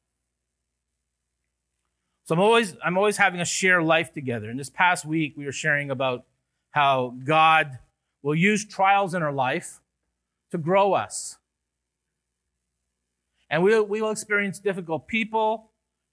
So 2.25 2.35
I'm 2.35 2.41
always, 2.41 2.77
I'm 2.85 2.99
always 2.99 3.17
having 3.17 3.41
us 3.41 3.49
share 3.49 3.81
life 3.81 4.13
together. 4.13 4.51
And 4.51 4.59
this 4.59 4.69
past 4.69 5.07
week, 5.07 5.35
we 5.37 5.47
were 5.47 5.53
sharing 5.53 5.91
about 5.91 6.27
how 6.73 7.15
God 7.25 7.79
will 8.21 8.35
use 8.35 8.67
trials 8.67 9.15
in 9.15 9.23
our 9.23 9.33
life 9.33 9.81
to 10.51 10.59
grow 10.59 10.93
us. 10.93 11.39
And 13.49 13.63
we, 13.63 13.81
we 13.81 14.03
will 14.03 14.11
experience 14.11 14.59
difficult 14.59 15.07
people 15.07 15.68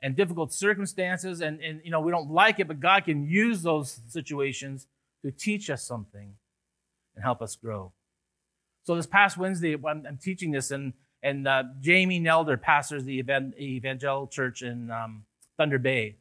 and 0.05 0.15
difficult 0.15 0.53
circumstances, 0.53 1.41
and, 1.41 1.59
and 1.61 1.81
you 1.83 1.89
know, 1.89 1.99
we 1.99 2.11
don't 2.11 2.29
like 2.29 2.59
it, 2.59 2.67
but 2.67 2.79
God 2.79 3.05
can 3.05 3.25
use 3.25 3.63
those 3.63 4.01
situations 4.07 4.85
to 5.23 5.31
teach 5.31 5.67
us 5.67 5.81
something 5.81 6.35
and 7.15 7.23
help 7.23 7.41
us 7.41 7.55
grow. 7.55 7.91
So 8.83 8.95
this 8.95 9.07
past 9.07 9.35
Wednesday, 9.35 9.73
I'm, 9.73 10.05
I'm 10.07 10.19
teaching 10.21 10.51
this, 10.51 10.69
and, 10.69 10.93
and 11.23 11.47
uh, 11.47 11.63
Jamie 11.81 12.19
Nelder 12.19 12.61
pastors 12.61 13.03
the 13.03 13.19
Evangel 13.59 14.27
Church 14.27 14.61
in 14.61 14.91
um, 14.91 15.25
Thunder 15.57 15.79
Bay. 15.79 16.17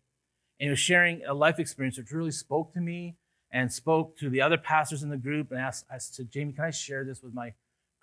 And 0.58 0.68
he 0.68 0.70
was 0.70 0.78
sharing 0.78 1.22
a 1.26 1.34
life 1.34 1.58
experience 1.58 1.98
which 1.98 2.10
really 2.10 2.30
spoke 2.30 2.72
to 2.72 2.80
me 2.80 3.16
and 3.52 3.70
spoke 3.70 4.16
to 4.16 4.30
the 4.30 4.40
other 4.40 4.56
pastors 4.56 5.02
in 5.02 5.10
the 5.10 5.18
group. 5.18 5.50
And 5.50 5.60
asked, 5.60 5.84
I 5.92 5.98
said, 5.98 6.30
Jamie, 6.30 6.54
can 6.54 6.64
I 6.64 6.70
share 6.70 7.04
this 7.04 7.22
with 7.22 7.34
my 7.34 7.52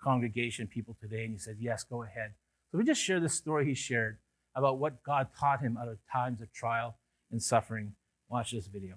congregation 0.00 0.68
people 0.68 0.96
today? 1.00 1.24
And 1.24 1.32
he 1.32 1.38
said, 1.38 1.56
Yes, 1.58 1.82
go 1.82 2.04
ahead. 2.04 2.34
So 2.70 2.78
we 2.78 2.84
just 2.84 3.02
share 3.02 3.18
this 3.18 3.34
story 3.34 3.66
he 3.66 3.74
shared 3.74 4.18
about 4.54 4.78
what 4.78 5.02
God 5.02 5.28
taught 5.38 5.60
him 5.60 5.76
out 5.80 5.88
of 5.88 5.98
times 6.10 6.40
of 6.40 6.52
trial 6.52 6.98
and 7.30 7.42
suffering. 7.42 7.94
Watch 8.28 8.52
this 8.52 8.66
video. 8.66 8.96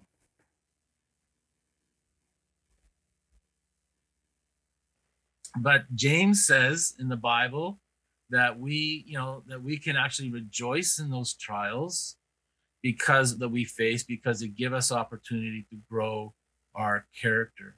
But 5.57 5.93
James 5.95 6.45
says 6.45 6.93
in 6.99 7.07
the 7.07 7.15
Bible 7.15 7.79
that 8.29 8.59
we, 8.59 9.05
you 9.07 9.17
know, 9.17 9.43
that 9.47 9.63
we 9.63 9.77
can 9.77 9.95
actually 9.95 10.29
rejoice 10.29 10.99
in 10.99 11.09
those 11.09 11.33
trials 11.33 12.17
because 12.81 13.37
that 13.37 13.49
we 13.49 13.63
face 13.63 14.03
because 14.03 14.41
it 14.41 14.55
give 14.55 14.73
us 14.73 14.91
opportunity 14.91 15.65
to 15.69 15.77
grow 15.89 16.33
our 16.75 17.07
character. 17.19 17.77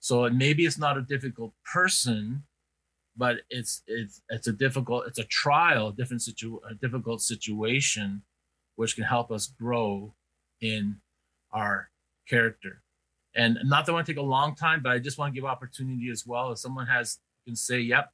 So 0.00 0.28
maybe 0.30 0.64
it's 0.64 0.78
not 0.78 0.98
a 0.98 1.02
difficult 1.02 1.52
person, 1.72 2.44
but 3.16 3.38
it's 3.50 3.82
it's 3.86 4.22
it's 4.28 4.46
a 4.46 4.52
difficult 4.52 5.06
it's 5.06 5.18
a 5.18 5.24
trial, 5.24 5.88
a 5.88 5.92
different 5.92 6.22
situ 6.22 6.60
a 6.68 6.74
difficult 6.74 7.20
situation, 7.20 8.22
which 8.76 8.94
can 8.94 9.04
help 9.04 9.30
us 9.30 9.46
grow 9.46 10.14
in 10.60 10.96
our 11.52 11.90
character. 12.28 12.82
And 13.34 13.58
not 13.64 13.86
that 13.86 13.92
I 13.92 13.94
want 13.94 14.06
to 14.06 14.12
take 14.12 14.20
a 14.20 14.22
long 14.22 14.54
time, 14.54 14.82
but 14.82 14.92
I 14.92 14.98
just 14.98 15.18
want 15.18 15.34
to 15.34 15.40
give 15.40 15.46
opportunity 15.48 16.10
as 16.10 16.26
well. 16.26 16.52
If 16.52 16.58
someone 16.58 16.86
has 16.86 17.18
can 17.46 17.56
say, 17.56 17.80
"Yep, 17.80 18.10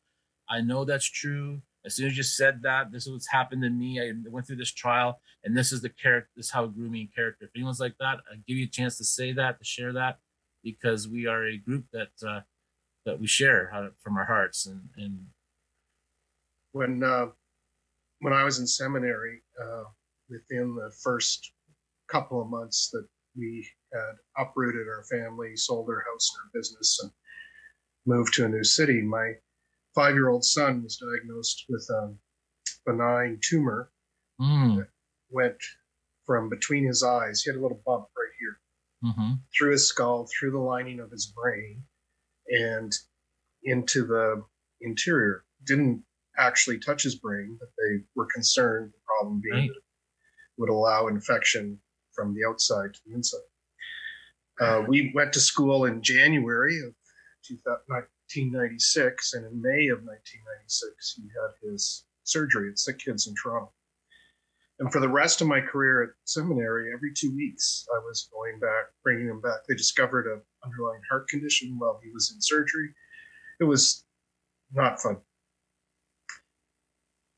I 0.48 0.60
know 0.60 0.84
that's 0.84 1.08
true. 1.08 1.62
As 1.84 1.94
soon 1.94 2.06
as 2.08 2.16
you 2.16 2.22
said 2.22 2.62
that, 2.62 2.90
this 2.90 3.06
is 3.06 3.12
what's 3.12 3.30
happened 3.30 3.62
to 3.62 3.70
me. 3.70 4.00
I 4.00 4.12
went 4.30 4.46
through 4.46 4.56
this 4.56 4.72
trial, 4.72 5.20
and 5.44 5.56
this 5.56 5.72
is 5.72 5.80
the 5.80 5.88
character. 5.88 6.30
This 6.36 6.46
is 6.46 6.52
how 6.52 6.64
it 6.64 6.74
grew 6.74 6.90
me 6.90 7.02
in 7.02 7.08
character. 7.08 7.44
If 7.44 7.50
anyone's 7.54 7.80
like 7.80 7.96
that, 8.00 8.18
I 8.30 8.36
give 8.46 8.56
you 8.56 8.64
a 8.66 8.68
chance 8.68 8.98
to 8.98 9.04
say 9.04 9.32
that, 9.32 9.58
to 9.58 9.64
share 9.64 9.92
that, 9.92 10.18
because 10.62 11.08
we 11.08 11.26
are 11.26 11.44
a 11.46 11.56
group 11.56 11.84
that 11.92 12.10
uh, 12.26 12.40
that 13.08 13.18
we 13.18 13.26
share 13.26 13.72
from 14.02 14.18
our 14.18 14.26
hearts. 14.26 14.66
And, 14.66 14.82
and 14.98 15.26
when 16.72 17.02
uh, 17.02 17.26
when 18.20 18.34
I 18.34 18.44
was 18.44 18.58
in 18.58 18.66
seminary, 18.66 19.40
uh, 19.60 19.84
within 20.28 20.74
the 20.74 20.92
first 21.02 21.52
couple 22.10 22.42
of 22.42 22.48
months 22.48 22.90
that 22.92 23.06
we 23.34 23.66
had 23.92 24.44
uprooted 24.44 24.88
our 24.88 25.04
family, 25.04 25.56
sold 25.56 25.88
our 25.88 26.04
house 26.12 26.30
and 26.34 26.44
our 26.44 26.60
business, 26.60 26.98
and 27.02 27.10
moved 28.06 28.34
to 28.34 28.44
a 28.44 28.48
new 28.48 28.64
city, 28.64 29.00
my 29.00 29.32
five 29.94 30.14
year 30.14 30.28
old 30.28 30.44
son 30.44 30.82
was 30.82 30.98
diagnosed 30.98 31.64
with 31.70 31.88
a 31.90 32.14
benign 32.84 33.38
tumor 33.42 33.90
mm. 34.38 34.76
that 34.76 34.88
went 35.30 35.56
from 36.26 36.50
between 36.50 36.86
his 36.86 37.02
eyes. 37.02 37.40
He 37.42 37.50
had 37.50 37.58
a 37.58 37.62
little 37.62 37.80
bump 37.86 38.04
right 38.18 38.34
here 38.38 39.10
mm-hmm. 39.10 39.32
through 39.56 39.72
his 39.72 39.88
skull, 39.88 40.28
through 40.28 40.50
the 40.50 40.58
lining 40.58 41.00
of 41.00 41.10
his 41.10 41.32
brain, 41.34 41.84
and 42.48 42.92
into 43.64 44.06
the 44.06 44.44
interior. 44.80 45.44
Didn't 45.64 46.02
actually 46.38 46.78
touch 46.78 47.02
his 47.02 47.16
brain, 47.16 47.56
but 47.58 47.68
they 47.78 48.04
were 48.14 48.28
concerned, 48.32 48.92
the 48.92 48.98
problem 49.06 49.40
being 49.42 49.54
right. 49.54 49.68
that 49.68 49.76
it 49.76 50.58
would 50.58 50.70
allow 50.70 51.08
infection 51.08 51.80
from 52.12 52.34
the 52.34 52.44
outside 52.48 52.94
to 52.94 53.00
the 53.06 53.14
inside. 53.14 53.40
Uh, 54.60 54.82
we 54.88 55.12
went 55.14 55.32
to 55.32 55.40
school 55.40 55.84
in 55.84 56.02
January 56.02 56.80
of 56.80 56.92
1996, 57.86 59.34
and 59.34 59.46
in 59.46 59.62
May 59.62 59.88
of 59.88 60.02
1996, 60.02 61.14
he 61.16 61.22
had 61.22 61.70
his 61.70 62.04
surgery 62.24 62.70
at 62.70 62.78
Sick 62.78 62.98
Kids 62.98 63.26
in 63.26 63.34
Toronto. 63.40 63.72
And 64.80 64.92
for 64.92 65.00
the 65.00 65.08
rest 65.08 65.40
of 65.40 65.48
my 65.48 65.60
career 65.60 66.02
at 66.02 66.10
seminary, 66.24 66.92
every 66.92 67.12
two 67.12 67.34
weeks 67.34 67.86
I 67.92 67.98
was 68.04 68.28
going 68.32 68.60
back, 68.60 68.86
bringing 69.02 69.26
him 69.28 69.40
back. 69.40 69.60
They 69.68 69.74
discovered 69.74 70.26
an 70.26 70.42
underlying 70.64 71.00
heart 71.10 71.28
condition 71.28 71.76
while 71.78 72.00
he 72.02 72.10
was 72.12 72.32
in 72.34 72.40
surgery. 72.40 72.90
It 73.60 73.64
was 73.64 74.04
not 74.72 75.00
fun. 75.00 75.18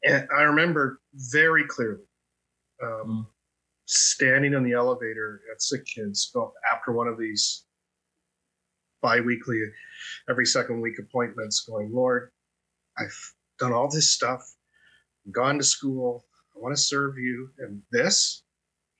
And 0.04 0.26
I 0.36 0.42
remember 0.42 1.00
very 1.14 1.64
clearly 1.66 2.04
um, 2.82 2.88
mm. 3.08 3.26
standing 3.86 4.54
in 4.54 4.62
the 4.62 4.72
elevator 4.72 5.42
at 5.52 5.62
Sick 5.62 5.84
Kids 5.84 6.32
after 6.72 6.92
one 6.92 7.06
of 7.06 7.18
these 7.18 7.64
bi-weekly 9.02 9.62
every 10.28 10.44
second 10.44 10.78
week 10.78 10.92
appointments 10.98 11.60
going 11.60 11.90
lord 11.90 12.30
i've 12.98 13.32
done 13.60 13.72
all 13.72 13.88
this 13.88 14.10
stuff. 14.10 14.42
Gone 15.30 15.58
to 15.58 15.64
school. 15.64 16.24
I 16.56 16.60
want 16.60 16.74
to 16.74 16.82
serve 16.82 17.16
you. 17.18 17.50
And 17.58 17.82
this? 17.92 18.42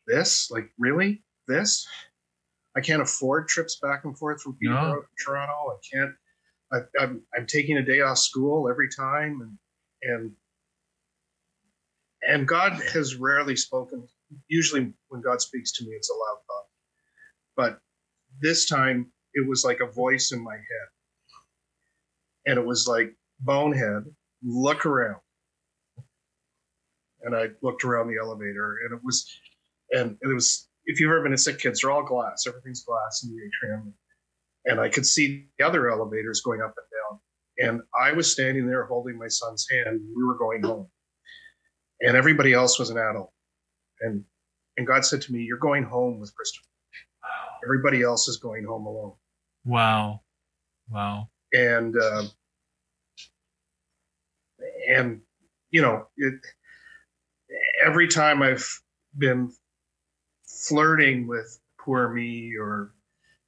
This? 0.06 0.50
Like 0.50 0.70
really? 0.78 1.24
This 1.48 1.88
i 2.80 2.86
can't 2.86 3.02
afford 3.02 3.48
trips 3.48 3.78
back 3.80 4.04
and 4.04 4.18
forth 4.18 4.42
from 4.42 4.56
Peterborough 4.60 4.88
no. 4.88 5.00
to 5.00 5.24
toronto 5.24 5.52
i 5.52 5.76
can't 5.92 6.12
I, 6.72 7.02
I'm, 7.02 7.22
I'm 7.36 7.46
taking 7.46 7.78
a 7.78 7.84
day 7.84 8.00
off 8.00 8.18
school 8.18 8.68
every 8.68 8.88
time 8.88 9.40
and 9.42 9.58
and 10.02 10.32
and 12.26 12.48
god 12.48 12.72
has 12.92 13.16
rarely 13.16 13.56
spoken 13.56 14.06
usually 14.48 14.92
when 15.08 15.20
god 15.20 15.40
speaks 15.40 15.72
to 15.72 15.84
me 15.84 15.90
it's 15.90 16.10
a 16.10 16.14
loud 16.14 16.38
thought 16.46 16.66
but 17.56 17.80
this 18.40 18.66
time 18.66 19.10
it 19.34 19.48
was 19.48 19.64
like 19.64 19.80
a 19.80 19.90
voice 19.90 20.32
in 20.32 20.42
my 20.42 20.54
head. 20.54 20.88
And 22.46 22.58
it 22.58 22.64
was 22.64 22.86
like, 22.88 23.14
bonehead, 23.40 24.04
look 24.42 24.86
around. 24.86 25.20
And 27.22 27.36
I 27.36 27.48
looked 27.62 27.84
around 27.84 28.08
the 28.08 28.18
elevator, 28.18 28.78
and 28.84 28.94
it 28.96 29.04
was, 29.04 29.30
and 29.90 30.16
it 30.22 30.26
was. 30.26 30.68
If 30.86 30.98
you've 30.98 31.10
ever 31.10 31.22
been 31.22 31.32
to 31.32 31.38
sick 31.38 31.58
kids, 31.58 31.80
they're 31.80 31.90
all 31.90 32.04
glass. 32.04 32.44
Everything's 32.46 32.84
glass 32.84 33.24
in 33.24 33.34
the 33.34 33.42
atrium, 33.42 33.94
and 34.64 34.80
I 34.80 34.88
could 34.88 35.06
see 35.06 35.46
the 35.58 35.66
other 35.66 35.90
elevators 35.90 36.40
going 36.40 36.60
up 36.60 36.74
and 36.76 36.86
down. 36.90 37.20
And 37.68 37.82
I 37.98 38.12
was 38.12 38.30
standing 38.30 38.66
there 38.66 38.86
holding 38.86 39.18
my 39.18 39.28
son's 39.28 39.66
hand. 39.70 40.00
We 40.16 40.24
were 40.24 40.38
going 40.38 40.62
home, 40.62 40.88
and 42.00 42.16
everybody 42.16 42.52
else 42.52 42.78
was 42.78 42.90
an 42.90 42.98
adult. 42.98 43.32
And 44.00 44.24
and 44.76 44.86
God 44.86 45.04
said 45.04 45.22
to 45.22 45.32
me, 45.32 45.42
"You're 45.42 45.58
going 45.58 45.84
home 45.84 46.20
with 46.20 46.34
Christopher. 46.34 46.66
Everybody 47.64 48.02
else 48.02 48.28
is 48.28 48.38
going 48.38 48.64
home 48.64 48.86
alone." 48.86 49.12
Wow, 49.64 50.22
wow. 50.88 51.28
And 51.52 51.94
uh, 51.96 52.24
and 54.88 55.20
you 55.70 55.82
know, 55.82 56.06
it, 56.16 56.34
every 57.84 58.08
time 58.08 58.42
I've 58.42 58.66
been 59.16 59.52
flirting 60.68 61.26
with 61.26 61.58
poor 61.78 62.08
me 62.08 62.52
or 62.60 62.92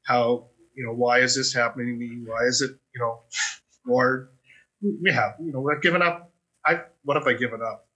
how 0.05 0.49
you 0.75 0.85
know 0.85 0.93
why 0.93 1.19
is 1.21 1.37
this 1.37 1.53
happening 1.53 1.87
to 1.87 1.93
me? 1.93 2.23
Why 2.25 2.45
is 2.47 2.61
it 2.61 2.73
you 2.95 3.01
know, 3.01 3.23
or 3.89 4.31
we 4.83 5.13
have 5.13 5.35
you 5.41 5.53
know, 5.53 5.69
I've 5.71 5.83
given 5.83 6.03
up. 6.03 6.33
I 6.67 6.83
what 7.05 7.17
have 7.17 7.27
I 7.27 7.35
given 7.35 7.61
up? 7.63 7.89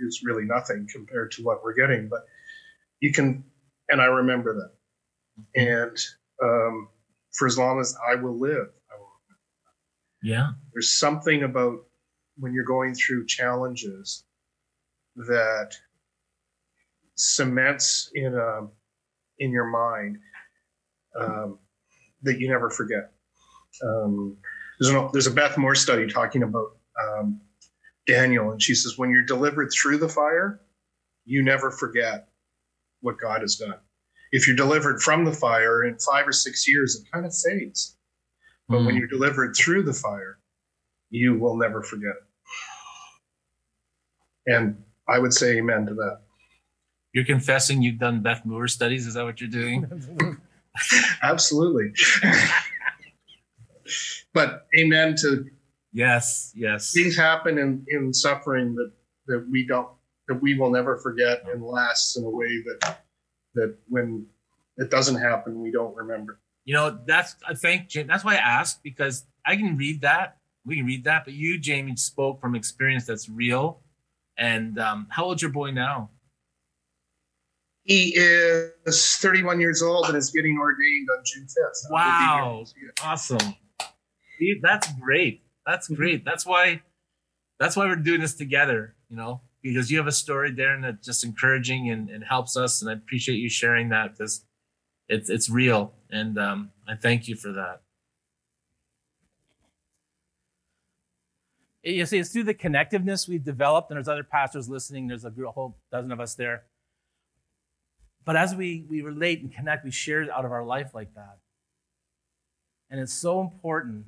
It's 0.00 0.24
really 0.24 0.44
nothing 0.44 0.86
compared 0.90 1.32
to 1.32 1.42
what 1.42 1.62
we're 1.62 1.74
getting, 1.74 2.08
but 2.08 2.24
you 3.00 3.12
can, 3.12 3.44
and 3.88 4.00
I 4.00 4.06
remember 4.06 4.54
that. 4.54 5.60
And 5.60 5.96
um, 6.42 6.88
for 7.32 7.46
as 7.46 7.58
long 7.58 7.80
as 7.80 7.96
I 8.08 8.14
will 8.14 8.38
live, 8.38 8.68
I 8.90 8.98
will. 8.98 9.08
Yeah. 10.22 10.50
There's 10.72 10.92
something 10.92 11.42
about 11.42 11.80
when 12.38 12.52
you're 12.52 12.64
going 12.64 12.94
through 12.94 13.26
challenges 13.26 14.24
that 15.16 15.72
cements 17.16 18.10
in 18.14 18.34
a 18.34 18.66
in 19.38 19.50
your 19.50 19.66
mind 19.66 20.18
um, 21.18 21.58
that 22.22 22.38
you 22.38 22.48
never 22.48 22.70
forget. 22.70 23.12
Um, 23.84 24.36
there's, 24.78 24.94
a, 24.94 25.08
there's 25.12 25.26
a 25.26 25.32
Beth 25.32 25.56
Moore 25.58 25.74
study 25.74 26.06
talking 26.06 26.42
about 26.42 26.76
um, 27.02 27.40
Daniel, 28.06 28.50
and 28.52 28.62
she 28.62 28.74
says 28.74 28.98
when 28.98 29.10
you're 29.10 29.24
delivered 29.24 29.70
through 29.70 29.98
the 29.98 30.08
fire, 30.08 30.60
you 31.24 31.42
never 31.42 31.70
forget 31.70 32.28
what 33.00 33.18
God 33.18 33.40
has 33.40 33.56
done. 33.56 33.76
If 34.32 34.46
you're 34.46 34.56
delivered 34.56 35.02
from 35.02 35.24
the 35.24 35.32
fire 35.32 35.84
in 35.84 35.98
five 35.98 36.26
or 36.26 36.32
six 36.32 36.68
years, 36.68 36.96
it 36.96 37.10
kind 37.12 37.26
of 37.26 37.34
fades. 37.34 37.96
But 38.68 38.78
mm. 38.78 38.86
when 38.86 38.96
you're 38.96 39.08
delivered 39.08 39.54
through 39.56 39.82
the 39.82 39.92
fire, 39.92 40.38
you 41.10 41.38
will 41.38 41.56
never 41.56 41.82
forget 41.82 42.14
it. 44.46 44.52
And 44.54 44.82
I 45.08 45.18
would 45.18 45.32
say 45.32 45.58
amen 45.58 45.86
to 45.86 45.94
that. 45.94 46.20
You're 47.12 47.24
confessing 47.24 47.82
you've 47.82 47.98
done 47.98 48.22
Beth 48.22 48.44
Moore 48.44 48.68
studies. 48.68 49.06
Is 49.06 49.14
that 49.14 49.24
what 49.24 49.40
you're 49.40 49.50
doing? 49.50 50.38
Absolutely. 51.22 51.92
but 54.32 54.66
amen 54.78 55.14
to 55.20 55.46
yes, 55.92 56.52
yes. 56.54 56.92
Things 56.92 57.16
happen 57.16 57.58
in, 57.58 57.84
in 57.88 58.14
suffering 58.14 58.74
that, 58.76 58.92
that 59.26 59.46
we 59.50 59.66
don't 59.66 59.88
that 60.28 60.40
we 60.40 60.54
will 60.54 60.70
never 60.70 60.96
forget 60.96 61.44
and 61.52 61.62
lasts 61.62 62.16
in 62.16 62.24
a 62.24 62.30
way 62.30 62.62
that 62.62 63.04
that 63.54 63.76
when 63.88 64.26
it 64.78 64.90
doesn't 64.90 65.20
happen, 65.20 65.60
we 65.60 65.70
don't 65.70 65.94
remember. 65.94 66.40
You 66.64 66.74
know, 66.74 66.98
that's 67.06 67.36
I 67.46 67.54
think 67.54 67.92
that's 67.92 68.24
why 68.24 68.34
I 68.34 68.38
asked 68.38 68.82
because 68.82 69.26
I 69.44 69.56
can 69.56 69.76
read 69.76 70.00
that. 70.02 70.38
We 70.64 70.76
can 70.76 70.86
read 70.86 71.04
that, 71.04 71.24
but 71.24 71.34
you, 71.34 71.58
Jamie, 71.58 71.96
spoke 71.96 72.40
from 72.40 72.54
experience 72.54 73.04
that's 73.04 73.28
real. 73.28 73.80
And 74.38 74.78
um, 74.78 75.08
how 75.10 75.24
old's 75.24 75.42
your 75.42 75.50
boy 75.50 75.72
now? 75.72 76.10
He 77.84 78.14
is 78.16 79.16
31 79.16 79.60
years 79.60 79.82
old 79.82 80.06
and 80.06 80.16
is 80.16 80.30
getting 80.30 80.56
ordained 80.58 81.08
on 81.10 81.24
June 81.24 81.46
5th. 81.46 81.90
Wow. 81.90 82.64
Awesome. 83.02 83.54
that's 84.62 84.92
great. 85.00 85.42
That's 85.66 85.88
great. 85.88 86.24
That's 86.24 86.46
why 86.46 86.82
that's 87.58 87.76
why 87.76 87.86
we're 87.86 87.96
doing 87.96 88.20
this 88.20 88.34
together, 88.34 88.94
you 89.08 89.16
know, 89.16 89.40
because 89.62 89.90
you 89.90 89.98
have 89.98 90.06
a 90.06 90.12
story, 90.12 90.52
Darren, 90.52 90.82
that's 90.82 91.04
just 91.04 91.24
encouraging 91.24 91.90
and, 91.90 92.08
and 92.10 92.24
helps 92.24 92.56
us. 92.56 92.82
And 92.82 92.90
I 92.90 92.94
appreciate 92.94 93.36
you 93.36 93.48
sharing 93.48 93.88
that 93.90 94.12
because 94.12 94.44
it's 95.08 95.28
it's 95.28 95.50
real. 95.50 95.92
And 96.10 96.38
um, 96.38 96.70
I 96.88 96.94
thank 96.94 97.26
you 97.26 97.34
for 97.34 97.52
that. 97.52 97.82
You 101.84 102.06
see, 102.06 102.18
it's 102.18 102.30
through 102.30 102.44
the 102.44 102.54
connectiveness 102.54 103.28
we've 103.28 103.42
developed, 103.42 103.90
and 103.90 103.96
there's 103.96 104.06
other 104.06 104.22
pastors 104.22 104.68
listening. 104.68 105.08
There's 105.08 105.24
a 105.24 105.32
whole 105.50 105.78
dozen 105.90 106.12
of 106.12 106.20
us 106.20 106.36
there 106.36 106.62
but 108.24 108.36
as 108.36 108.54
we, 108.54 108.84
we 108.88 109.02
relate 109.02 109.40
and 109.40 109.52
connect, 109.52 109.84
we 109.84 109.90
share 109.90 110.28
out 110.32 110.44
of 110.44 110.52
our 110.52 110.64
life 110.64 110.94
like 110.94 111.14
that. 111.14 111.38
And 112.90 113.00
it's 113.00 113.12
so 113.12 113.40
important. 113.40 114.04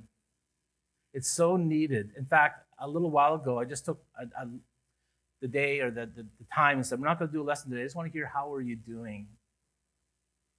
It's 1.12 1.30
so 1.30 1.56
needed. 1.56 2.10
In 2.16 2.24
fact, 2.24 2.66
a 2.78 2.88
little 2.88 3.10
while 3.10 3.34
ago, 3.34 3.58
I 3.58 3.64
just 3.64 3.84
took 3.84 4.02
a, 4.20 4.24
a, 4.40 4.48
the 5.40 5.48
day 5.48 5.80
or 5.80 5.90
the, 5.90 6.06
the, 6.06 6.22
the, 6.22 6.44
time 6.52 6.78
and 6.78 6.86
said, 6.86 7.00
We're 7.00 7.06
not 7.06 7.18
going 7.18 7.30
to 7.30 7.32
do 7.32 7.42
a 7.42 7.44
lesson 7.44 7.70
today. 7.70 7.82
I 7.82 7.84
just 7.84 7.96
want 7.96 8.10
to 8.10 8.12
hear 8.12 8.26
how 8.26 8.52
are 8.52 8.60
you 8.60 8.76
doing? 8.76 9.26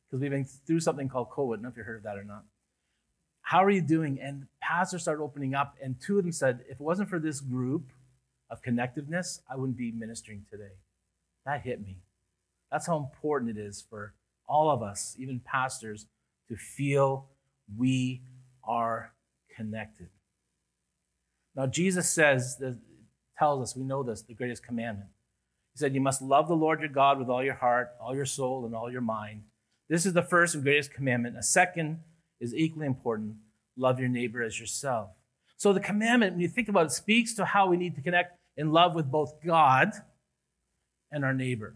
Because 0.07 0.21
we've 0.21 0.31
been 0.31 0.45
through 0.45 0.79
something 0.79 1.09
called 1.09 1.29
COVID. 1.29 1.53
I 1.53 1.55
don't 1.55 1.63
know 1.63 1.69
if 1.69 1.77
you 1.77 1.83
heard 1.83 1.97
of 1.97 2.03
that 2.03 2.17
or 2.17 2.23
not. 2.23 2.43
How 3.41 3.63
are 3.63 3.69
you 3.69 3.81
doing? 3.81 4.19
And 4.19 4.47
pastors 4.59 5.03
started 5.03 5.21
opening 5.21 5.53
up, 5.53 5.75
and 5.81 5.99
two 6.01 6.17
of 6.17 6.23
them 6.23 6.31
said, 6.31 6.61
If 6.67 6.79
it 6.79 6.81
wasn't 6.81 7.09
for 7.09 7.19
this 7.19 7.41
group 7.41 7.91
of 8.49 8.63
connectiveness, 8.63 9.39
I 9.49 9.55
wouldn't 9.55 9.77
be 9.77 9.91
ministering 9.91 10.45
today. 10.49 10.73
That 11.45 11.61
hit 11.61 11.79
me. 11.79 11.97
That's 12.71 12.87
how 12.87 12.97
important 12.97 13.57
it 13.57 13.61
is 13.61 13.85
for 13.89 14.13
all 14.47 14.69
of 14.69 14.81
us, 14.81 15.15
even 15.17 15.39
pastors, 15.39 16.07
to 16.49 16.55
feel 16.55 17.27
we 17.77 18.21
are 18.63 19.13
connected. 19.55 20.09
Now, 21.55 21.67
Jesus 21.67 22.09
says, 22.09 22.61
tells 23.37 23.61
us, 23.61 23.75
we 23.75 23.83
know 23.83 24.03
this, 24.03 24.21
the 24.21 24.33
greatest 24.33 24.65
commandment. 24.65 25.09
He 25.73 25.79
said, 25.79 25.93
You 25.93 26.01
must 26.01 26.21
love 26.21 26.47
the 26.47 26.55
Lord 26.55 26.79
your 26.79 26.89
God 26.89 27.19
with 27.19 27.29
all 27.29 27.43
your 27.43 27.53
heart, 27.53 27.91
all 28.01 28.15
your 28.15 28.25
soul, 28.25 28.65
and 28.65 28.75
all 28.75 28.91
your 28.91 29.01
mind. 29.01 29.43
This 29.89 30.05
is 30.05 30.13
the 30.13 30.23
first 30.23 30.55
and 30.55 30.63
greatest 30.63 30.93
commandment. 30.93 31.37
A 31.37 31.43
second 31.43 31.99
is 32.39 32.53
equally 32.53 32.87
important 32.87 33.35
love 33.77 33.99
your 33.99 34.09
neighbor 34.09 34.41
as 34.41 34.59
yourself. 34.59 35.09
So, 35.57 35.73
the 35.73 35.79
commandment, 35.79 36.33
when 36.33 36.41
you 36.41 36.47
think 36.47 36.69
about 36.69 36.87
it, 36.87 36.91
speaks 36.91 37.33
to 37.35 37.45
how 37.45 37.67
we 37.67 37.77
need 37.77 37.95
to 37.95 38.01
connect 38.01 38.37
in 38.57 38.71
love 38.71 38.95
with 38.95 39.09
both 39.09 39.35
God 39.45 39.91
and 41.11 41.23
our 41.23 41.33
neighbor. 41.33 41.75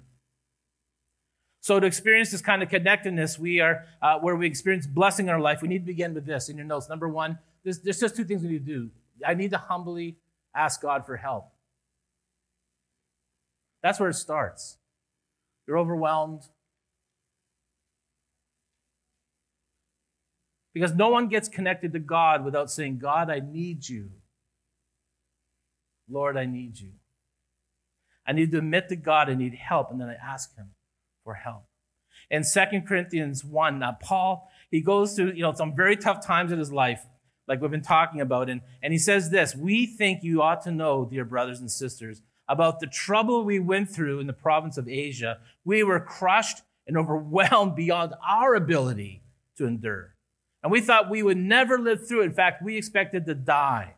So 1.61 1.79
to 1.79 1.85
experience 1.85 2.31
this 2.31 2.41
kind 2.41 2.63
of 2.63 2.69
connectedness, 2.69 3.37
we 3.37 3.59
are 3.59 3.85
uh, 4.01 4.19
where 4.19 4.35
we 4.35 4.47
experience 4.47 4.87
blessing 4.87 5.27
in 5.27 5.33
our 5.33 5.41
life. 5.41 5.61
We 5.61 5.67
need 5.67 5.79
to 5.79 5.85
begin 5.85 6.13
with 6.13 6.25
this 6.25 6.49
in 6.49 6.57
your 6.57 6.65
notes. 6.65 6.87
Number 6.89 7.09
one, 7.09 7.37
there's, 7.63 7.79
there's 7.79 7.99
just 7.99 8.15
two 8.15 8.23
things 8.23 8.41
we 8.41 8.49
need 8.49 8.65
to 8.65 8.73
do. 8.73 8.89
I 9.25 9.33
need 9.33 9.51
to 9.51 9.57
humbly 9.57 10.17
ask 10.55 10.81
God 10.81 11.05
for 11.05 11.17
help. 11.17 11.49
That's 13.83 13.99
where 13.99 14.09
it 14.09 14.15
starts. 14.15 14.77
You're 15.67 15.77
overwhelmed. 15.77 16.43
Because 20.73 20.93
no 20.93 21.09
one 21.09 21.27
gets 21.27 21.49
connected 21.49 21.91
to 21.93 21.99
God 21.99 22.45
without 22.45 22.71
saying, 22.71 22.99
God, 22.99 23.29
I 23.29 23.39
need 23.39 23.87
you. 23.87 24.11
Lord, 26.09 26.37
I 26.37 26.45
need 26.45 26.79
you. 26.79 26.91
I 28.25 28.31
need 28.31 28.51
to 28.51 28.59
admit 28.59 28.89
to 28.89 28.95
God 28.95 29.29
I 29.29 29.33
need 29.33 29.55
help, 29.55 29.91
and 29.91 29.99
then 29.99 30.07
I 30.07 30.13
ask 30.13 30.55
Him 30.55 30.69
for 31.29 31.35
help. 31.35 31.63
In 32.31 32.41
2 32.41 32.81
Corinthians 32.87 33.45
1, 33.45 33.83
uh, 33.83 33.91
Paul, 34.01 34.49
he 34.71 34.81
goes 34.81 35.13
through, 35.13 35.33
you 35.33 35.43
know, 35.43 35.53
some 35.53 35.75
very 35.75 35.95
tough 35.95 36.25
times 36.25 36.51
in 36.51 36.57
his 36.57 36.71
life, 36.71 37.05
like 37.47 37.61
we've 37.61 37.69
been 37.69 37.83
talking 37.83 38.19
about, 38.19 38.49
and, 38.49 38.61
and 38.81 38.91
he 38.91 38.97
says 38.97 39.29
this, 39.29 39.55
we 39.55 39.85
think 39.85 40.23
you 40.23 40.41
ought 40.41 40.63
to 40.63 40.71
know, 40.71 41.05
dear 41.05 41.25
brothers 41.25 41.59
and 41.59 41.69
sisters, 41.69 42.23
about 42.47 42.79
the 42.79 42.87
trouble 42.87 43.43
we 43.43 43.59
went 43.59 43.91
through 43.91 44.19
in 44.19 44.25
the 44.25 44.33
province 44.33 44.75
of 44.75 44.89
Asia. 44.89 45.37
We 45.63 45.83
were 45.83 45.99
crushed 45.99 46.63
and 46.87 46.97
overwhelmed 46.97 47.75
beyond 47.75 48.15
our 48.27 48.55
ability 48.55 49.21
to 49.57 49.67
endure. 49.67 50.15
And 50.63 50.71
we 50.71 50.81
thought 50.81 51.11
we 51.11 51.21
would 51.21 51.37
never 51.37 51.77
live 51.77 52.07
through 52.07 52.23
it. 52.23 52.25
In 52.25 52.33
fact, 52.33 52.63
we 52.63 52.75
expected 52.75 53.27
to 53.27 53.35
die. 53.35 53.93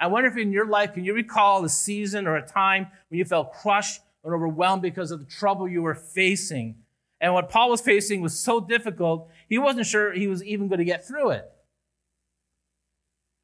I 0.00 0.06
wonder 0.06 0.30
if 0.30 0.38
in 0.38 0.50
your 0.50 0.66
life, 0.66 0.94
can 0.94 1.04
you 1.04 1.12
recall 1.12 1.62
a 1.62 1.68
season 1.68 2.26
or 2.26 2.36
a 2.36 2.46
time 2.46 2.86
when 3.10 3.18
you 3.18 3.26
felt 3.26 3.52
crushed 3.52 4.00
and 4.24 4.34
overwhelmed 4.34 4.82
because 4.82 5.10
of 5.10 5.20
the 5.20 5.26
trouble 5.26 5.68
you 5.68 5.82
were 5.82 5.94
facing. 5.94 6.76
And 7.20 7.34
what 7.34 7.50
Paul 7.50 7.70
was 7.70 7.80
facing 7.80 8.22
was 8.22 8.38
so 8.38 8.60
difficult, 8.60 9.28
he 9.48 9.58
wasn't 9.58 9.86
sure 9.86 10.12
he 10.12 10.26
was 10.26 10.42
even 10.42 10.68
going 10.68 10.78
to 10.78 10.84
get 10.84 11.06
through 11.06 11.30
it. 11.30 11.50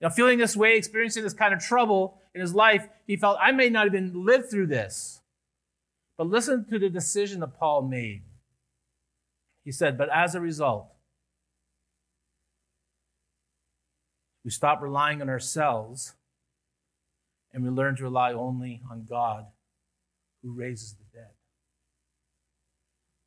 You 0.01 0.09
know, 0.09 0.11
feeling 0.11 0.39
this 0.39 0.57
way, 0.57 0.77
experiencing 0.77 1.23
this 1.23 1.35
kind 1.35 1.53
of 1.53 1.61
trouble 1.61 2.19
in 2.35 2.41
his 2.41 2.55
life, 2.55 2.89
he 3.07 3.17
felt, 3.17 3.37
I 3.41 3.53
may 3.53 3.69
not 3.69 3.87
even 3.87 4.25
live 4.25 4.49
through 4.49 4.69
this. 4.69 5.21
But 6.17 6.27
listen 6.27 6.65
to 6.71 6.79
the 6.79 6.89
decision 6.89 7.41
that 7.41 7.59
Paul 7.59 7.83
made. 7.83 8.23
He 9.65 9.73
said, 9.73 9.99
But 9.99 10.09
as 10.11 10.35
a 10.35 10.41
result, 10.41 10.87
we 14.45 14.51
stop 14.51 14.81
relying 14.81 15.21
on 15.21 15.29
ourselves 15.29 16.15
and 17.53 17.63
we 17.63 17.69
learn 17.69 17.97
to 17.97 18.03
rely 18.03 18.33
only 18.33 18.81
on 18.91 19.07
God 19.09 19.47
who 20.43 20.53
raises 20.53 20.95
the 20.95 21.05
dead. 21.19 21.31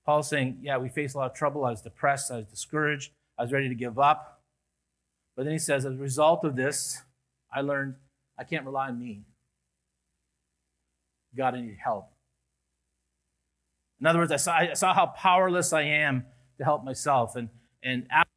Paul's 0.05 0.27
saying, 0.27 0.59
Yeah, 0.61 0.77
we 0.77 0.89
faced 0.89 1.15
a 1.15 1.17
lot 1.17 1.31
of 1.31 1.37
trouble. 1.37 1.65
I 1.65 1.71
was 1.71 1.81
depressed. 1.81 2.31
I 2.31 2.37
was 2.37 2.45
discouraged. 2.47 3.11
I 3.37 3.43
was 3.43 3.51
ready 3.51 3.69
to 3.69 3.75
give 3.75 3.97
up. 3.97 4.41
But 5.35 5.43
then 5.43 5.53
he 5.53 5.59
says, 5.59 5.85
As 5.85 5.93
a 5.93 5.97
result 5.97 6.43
of 6.43 6.55
this, 6.55 7.01
I 7.51 7.61
learned 7.61 7.95
I 8.37 8.43
can't 8.43 8.65
rely 8.65 8.87
on 8.87 8.99
me. 8.99 9.21
God, 11.35 11.55
I 11.55 11.61
need 11.61 11.77
help. 11.83 12.09
In 13.99 14.07
other 14.07 14.19
words, 14.19 14.31
I 14.31 14.37
saw, 14.37 14.53
I 14.53 14.73
saw 14.73 14.93
how 14.93 15.07
powerless 15.07 15.71
I 15.71 15.83
am 15.83 16.25
to 16.57 16.63
help 16.63 16.83
myself. 16.83 17.35
And, 17.35 17.49
and 17.81 18.05
after 18.11 18.32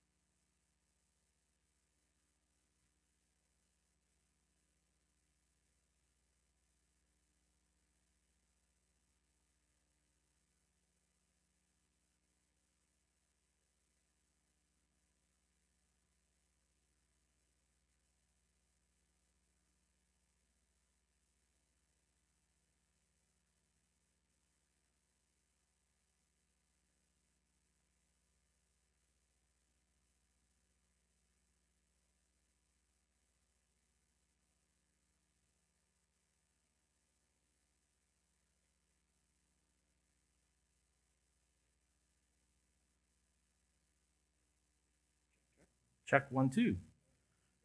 Check 46.06 46.30
one, 46.30 46.50
two. 46.50 46.76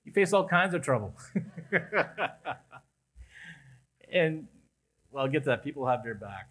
You 0.03 0.11
face 0.11 0.33
all 0.33 0.47
kinds 0.47 0.73
of 0.73 0.81
trouble. 0.81 1.15
and, 4.11 4.47
well, 5.11 5.27
get 5.27 5.43
to 5.43 5.49
that. 5.51 5.63
People 5.63 5.85
have 5.87 6.03
their 6.03 6.15
back. 6.15 6.49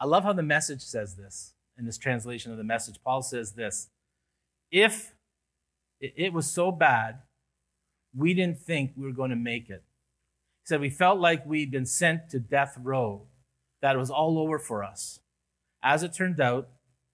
I 0.00 0.04
love 0.04 0.24
how 0.24 0.32
the 0.32 0.42
message 0.42 0.82
says 0.82 1.14
this 1.14 1.54
in 1.78 1.86
this 1.86 1.96
translation 1.96 2.50
of 2.50 2.58
the 2.58 2.64
message. 2.64 2.96
Paul 3.02 3.22
says 3.22 3.52
this 3.52 3.88
If 4.70 5.14
it 6.00 6.32
was 6.32 6.50
so 6.50 6.70
bad, 6.70 7.20
we 8.14 8.34
didn't 8.34 8.58
think 8.58 8.92
we 8.96 9.04
were 9.04 9.12
going 9.12 9.30
to 9.30 9.36
make 9.36 9.70
it. 9.70 9.84
He 10.62 10.66
said, 10.66 10.80
We 10.80 10.90
felt 10.90 11.18
like 11.18 11.46
we'd 11.46 11.70
been 11.70 11.86
sent 11.86 12.30
to 12.30 12.40
death 12.40 12.76
row, 12.82 13.22
that 13.80 13.94
it 13.94 13.98
was 13.98 14.10
all 14.10 14.38
over 14.38 14.58
for 14.58 14.82
us. 14.82 15.20
As 15.82 16.02
it 16.02 16.12
turned 16.12 16.40
out, 16.40 16.68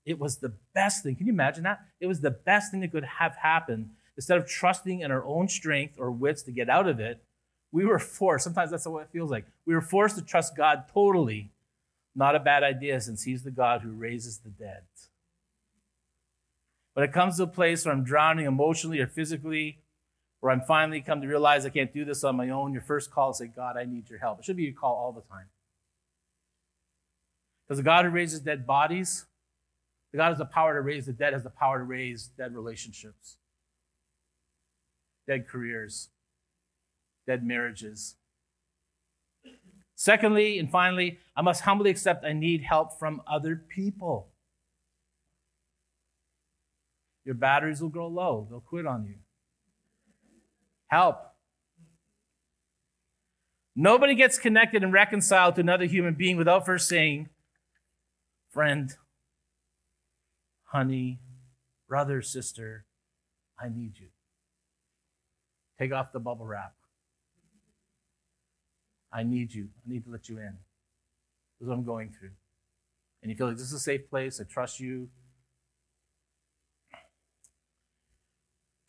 it 0.04 0.18
was 0.18 0.38
the 0.38 0.52
best 0.74 1.02
thing. 1.02 1.16
Can 1.16 1.26
you 1.26 1.32
imagine 1.32 1.64
that? 1.64 1.80
It 2.00 2.06
was 2.06 2.20
the 2.20 2.30
best 2.30 2.70
thing 2.70 2.80
that 2.80 2.92
could 2.92 3.04
have 3.04 3.36
happened. 3.36 3.90
Instead 4.16 4.38
of 4.38 4.46
trusting 4.46 5.00
in 5.00 5.10
our 5.10 5.24
own 5.24 5.48
strength 5.48 5.94
or 5.98 6.10
wits 6.10 6.42
to 6.42 6.52
get 6.52 6.68
out 6.68 6.88
of 6.88 7.00
it, 7.00 7.22
we 7.70 7.86
were 7.86 7.98
forced. 7.98 8.44
Sometimes 8.44 8.70
that's 8.70 8.86
what 8.86 9.04
it 9.04 9.08
feels 9.12 9.30
like. 9.30 9.46
We 9.64 9.74
were 9.74 9.80
forced 9.80 10.16
to 10.16 10.22
trust 10.22 10.56
God 10.56 10.84
totally. 10.92 11.50
Not 12.14 12.36
a 12.36 12.40
bad 12.40 12.62
idea 12.62 13.00
since 13.00 13.22
He's 13.22 13.42
the 13.42 13.50
God 13.50 13.80
who 13.80 13.90
raises 13.90 14.38
the 14.38 14.50
dead. 14.50 14.82
When 16.94 17.04
it 17.04 17.12
comes 17.12 17.38
to 17.38 17.44
a 17.44 17.46
place 17.46 17.84
where 17.84 17.94
I'm 17.94 18.04
drowning 18.04 18.44
emotionally 18.44 19.00
or 19.00 19.06
physically, 19.06 19.78
where 20.40 20.52
I'm 20.52 20.60
finally 20.60 21.00
come 21.00 21.22
to 21.22 21.26
realize 21.26 21.64
I 21.64 21.70
can't 21.70 21.94
do 21.94 22.04
this 22.04 22.22
on 22.24 22.36
my 22.36 22.50
own, 22.50 22.72
your 22.72 22.82
first 22.82 23.10
call 23.10 23.30
is 23.30 23.38
say, 23.38 23.46
God, 23.46 23.76
I 23.78 23.84
need 23.84 24.10
your 24.10 24.18
help. 24.18 24.40
It 24.40 24.44
should 24.44 24.56
be 24.56 24.64
your 24.64 24.74
call 24.74 24.94
all 24.94 25.12
the 25.12 25.22
time. 25.22 25.46
Because 27.66 27.78
the 27.78 27.84
God 27.84 28.04
who 28.04 28.10
raises 28.10 28.40
dead 28.40 28.66
bodies, 28.66 29.24
God 30.14 30.28
has 30.28 30.38
the 30.38 30.44
power 30.44 30.74
to 30.74 30.80
raise 30.82 31.06
the 31.06 31.12
dead, 31.12 31.32
has 31.32 31.42
the 31.42 31.50
power 31.50 31.78
to 31.78 31.84
raise 31.84 32.26
dead 32.26 32.54
relationships, 32.54 33.36
dead 35.26 35.48
careers, 35.48 36.10
dead 37.26 37.44
marriages. 37.44 38.16
Secondly, 39.94 40.58
and 40.58 40.70
finally, 40.70 41.18
I 41.36 41.42
must 41.42 41.62
humbly 41.62 41.90
accept 41.90 42.24
I 42.24 42.32
need 42.32 42.62
help 42.62 42.98
from 42.98 43.22
other 43.26 43.56
people. 43.56 44.28
Your 47.24 47.34
batteries 47.34 47.80
will 47.80 47.88
grow 47.88 48.08
low, 48.08 48.46
they'll 48.50 48.60
quit 48.60 48.84
on 48.84 49.06
you. 49.06 49.14
Help. 50.88 51.28
Nobody 53.74 54.14
gets 54.14 54.38
connected 54.38 54.82
and 54.82 54.92
reconciled 54.92 55.54
to 55.54 55.62
another 55.62 55.86
human 55.86 56.14
being 56.14 56.36
without 56.36 56.66
first 56.66 56.88
saying, 56.88 57.30
Friend, 58.50 58.94
honey, 60.72 61.18
brother, 61.86 62.22
sister, 62.22 62.86
I 63.60 63.68
need 63.68 63.98
you. 63.98 64.08
Take 65.78 65.92
off 65.92 66.12
the 66.12 66.18
bubble 66.18 66.46
wrap. 66.46 66.72
I 69.12 69.22
need 69.22 69.52
you. 69.52 69.68
I 69.86 69.92
need 69.92 70.04
to 70.04 70.10
let 70.10 70.28
you 70.30 70.38
in. 70.38 70.56
This 71.58 71.66
is 71.66 71.68
what 71.68 71.74
I'm 71.74 71.84
going 71.84 72.10
through. 72.18 72.30
And 73.22 73.30
you 73.30 73.36
feel 73.36 73.48
like 73.48 73.56
this 73.56 73.66
is 73.66 73.74
a 73.74 73.80
safe 73.80 74.08
place. 74.08 74.40
I 74.40 74.44
trust 74.44 74.80
you. 74.80 75.10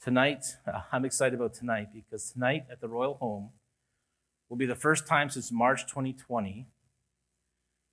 Tonight, 0.02 0.46
I'm 0.92 1.04
excited 1.04 1.38
about 1.38 1.54
tonight 1.54 1.90
because 1.94 2.32
tonight 2.32 2.64
at 2.72 2.80
the 2.80 2.88
Royal 2.88 3.16
Home 3.16 3.50
will 4.50 4.58
be 4.58 4.66
the 4.66 4.76
first 4.76 5.06
time 5.06 5.30
since 5.30 5.52
March 5.52 5.86
2020 5.88 6.68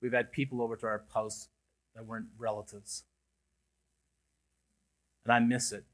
we've 0.01 0.13
had 0.13 0.33
people 0.33 0.63
over 0.63 0.77
to 0.77 0.87
our 0.87 1.05
house 1.13 1.49
that 1.95 2.07
weren't 2.07 2.27
relatives 2.39 3.05
and 5.25 5.33
I 5.33 5.39
miss 5.39 5.73
it. 5.73 5.85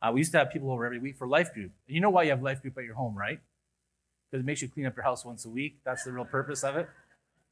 Uh, 0.00 0.10
we 0.12 0.20
used 0.20 0.32
to 0.32 0.38
have 0.38 0.50
people 0.50 0.70
over 0.70 0.84
every 0.84 0.98
week 0.98 1.16
for 1.16 1.26
life 1.28 1.54
group. 1.54 1.70
And 1.86 1.94
you 1.94 2.00
know 2.00 2.10
why 2.10 2.24
you 2.24 2.30
have 2.30 2.42
life 2.42 2.60
group 2.60 2.76
at 2.76 2.84
your 2.84 2.94
home, 2.94 3.16
right? 3.16 3.40
Because 4.30 4.42
it 4.42 4.46
makes 4.46 4.60
you 4.60 4.68
clean 4.68 4.86
up 4.86 4.96
your 4.96 5.04
house 5.04 5.24
once 5.24 5.44
a 5.44 5.48
week. 5.48 5.78
That's 5.84 6.04
the 6.04 6.12
real 6.12 6.24
purpose 6.24 6.64
of 6.64 6.76
it. 6.76 6.88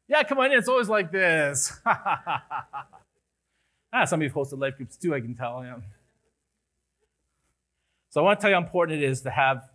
Yeah, 0.08 0.24
come 0.24 0.38
on 0.38 0.50
in. 0.50 0.58
It's 0.58 0.68
always 0.68 0.88
like 0.88 1.12
this. 1.12 1.78
ah, 1.86 2.44
some 4.04 4.18
of 4.18 4.22
you 4.22 4.28
have 4.28 4.36
hosted 4.36 4.58
life 4.60 4.76
groups 4.76 4.96
too, 4.96 5.14
I 5.14 5.20
can 5.20 5.36
tell. 5.36 5.62
Yeah. 5.64 5.76
So 8.08 8.20
I 8.20 8.24
want 8.24 8.40
to 8.40 8.42
tell 8.42 8.50
you 8.50 8.56
how 8.56 8.62
important 8.62 9.00
it 9.00 9.04
is 9.04 9.20
to 9.22 9.30
have 9.30 9.68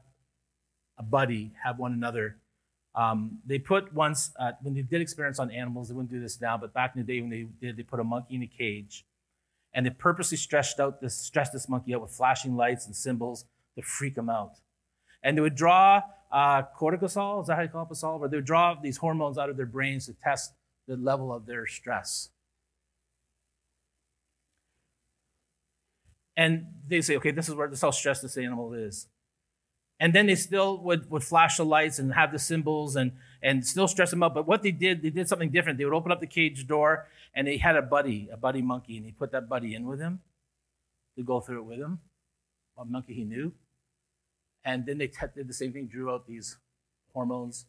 a 0.97 1.03
buddy, 1.03 1.53
have 1.63 1.79
one 1.79 1.93
another. 1.93 2.35
Um, 2.93 3.39
they 3.45 3.59
put 3.59 3.93
once, 3.93 4.31
uh, 4.37 4.51
when 4.61 4.73
they 4.73 4.81
did 4.81 4.99
experiments 4.99 5.39
on 5.39 5.51
animals, 5.51 5.87
they 5.87 5.93
wouldn't 5.93 6.11
do 6.11 6.19
this 6.19 6.41
now, 6.41 6.57
but 6.57 6.73
back 6.73 6.95
in 6.95 7.05
the 7.05 7.13
day 7.13 7.21
when 7.21 7.29
they 7.29 7.47
did, 7.61 7.77
they 7.77 7.83
put 7.83 8.01
a 8.01 8.03
monkey 8.03 8.35
in 8.35 8.43
a 8.43 8.47
cage 8.47 9.05
and 9.75 9.85
they 9.85 9.89
purposely 9.89 10.37
stressed 10.37 10.79
out 10.79 11.01
this, 11.01 11.15
stressed 11.15 11.51
this 11.51 11.67
monkey 11.67 11.93
out 11.93 12.01
with 12.01 12.11
flashing 12.11 12.55
lights 12.55 12.85
and 12.85 12.95
cymbals 12.95 13.45
to 13.75 13.83
freak 13.83 14.17
him 14.17 14.29
out. 14.29 14.53
And 15.21 15.37
they 15.37 15.41
would 15.41 15.55
draw 15.55 16.01
uh, 16.31 16.63
cortisol, 16.79 17.41
is 17.41 17.47
that 17.47 17.57
how 17.57 17.61
you 17.61 17.67
call 17.67 17.83
it, 17.83 17.89
cortisol? 17.89 18.21
Or 18.21 18.29
they 18.29 18.37
would 18.37 18.45
draw 18.45 18.73
these 18.81 18.97
hormones 18.97 19.37
out 19.37 19.49
of 19.49 19.57
their 19.57 19.65
brains 19.65 20.05
to 20.05 20.13
test 20.13 20.53
the 20.87 20.95
level 20.95 21.33
of 21.33 21.45
their 21.45 21.67
stress. 21.67 22.29
And 26.37 26.67
they 26.87 27.01
say, 27.01 27.17
okay, 27.17 27.31
this 27.31 27.49
is 27.49 27.55
where 27.55 27.67
this 27.67 27.79
is 27.79 27.81
how 27.81 27.91
stressed 27.91 28.21
this 28.21 28.37
animal 28.37 28.73
is. 28.73 29.07
And 29.99 30.13
then 30.13 30.27
they 30.27 30.35
still 30.35 30.81
would, 30.83 31.09
would 31.09 31.23
flash 31.23 31.57
the 31.57 31.65
lights 31.65 31.99
and 31.99 32.13
have 32.13 32.31
the 32.31 32.39
cymbals 32.39 32.95
and, 32.95 33.11
and 33.41 33.65
still 33.65 33.87
stress 33.87 34.11
them 34.11 34.23
out. 34.23 34.33
But 34.33 34.47
what 34.47 34.63
they 34.63 34.71
did, 34.71 35.01
they 35.01 35.09
did 35.09 35.27
something 35.27 35.49
different. 35.49 35.77
They 35.77 35.85
would 35.85 35.93
open 35.93 36.11
up 36.11 36.19
the 36.19 36.27
cage 36.27 36.67
door 36.67 37.07
and 37.33 37.47
they 37.47 37.57
had 37.57 37.75
a 37.75 37.81
buddy, 37.81 38.29
a 38.31 38.37
buddy 38.37 38.61
monkey, 38.61 38.97
and 38.97 39.05
he 39.05 39.11
put 39.11 39.31
that 39.31 39.49
buddy 39.49 39.75
in 39.75 39.85
with 39.85 39.99
him 39.99 40.21
to 41.17 41.23
go 41.23 41.39
through 41.39 41.59
it 41.59 41.65
with 41.65 41.79
him, 41.79 41.99
a 42.77 42.85
monkey 42.85 43.13
he 43.13 43.23
knew. 43.23 43.53
And 44.63 44.85
then 44.85 44.97
they 44.97 45.07
t- 45.07 45.25
did 45.35 45.47
the 45.47 45.53
same 45.53 45.73
thing, 45.73 45.87
drew 45.87 46.11
out 46.11 46.27
these 46.27 46.57
hormones 47.13 47.65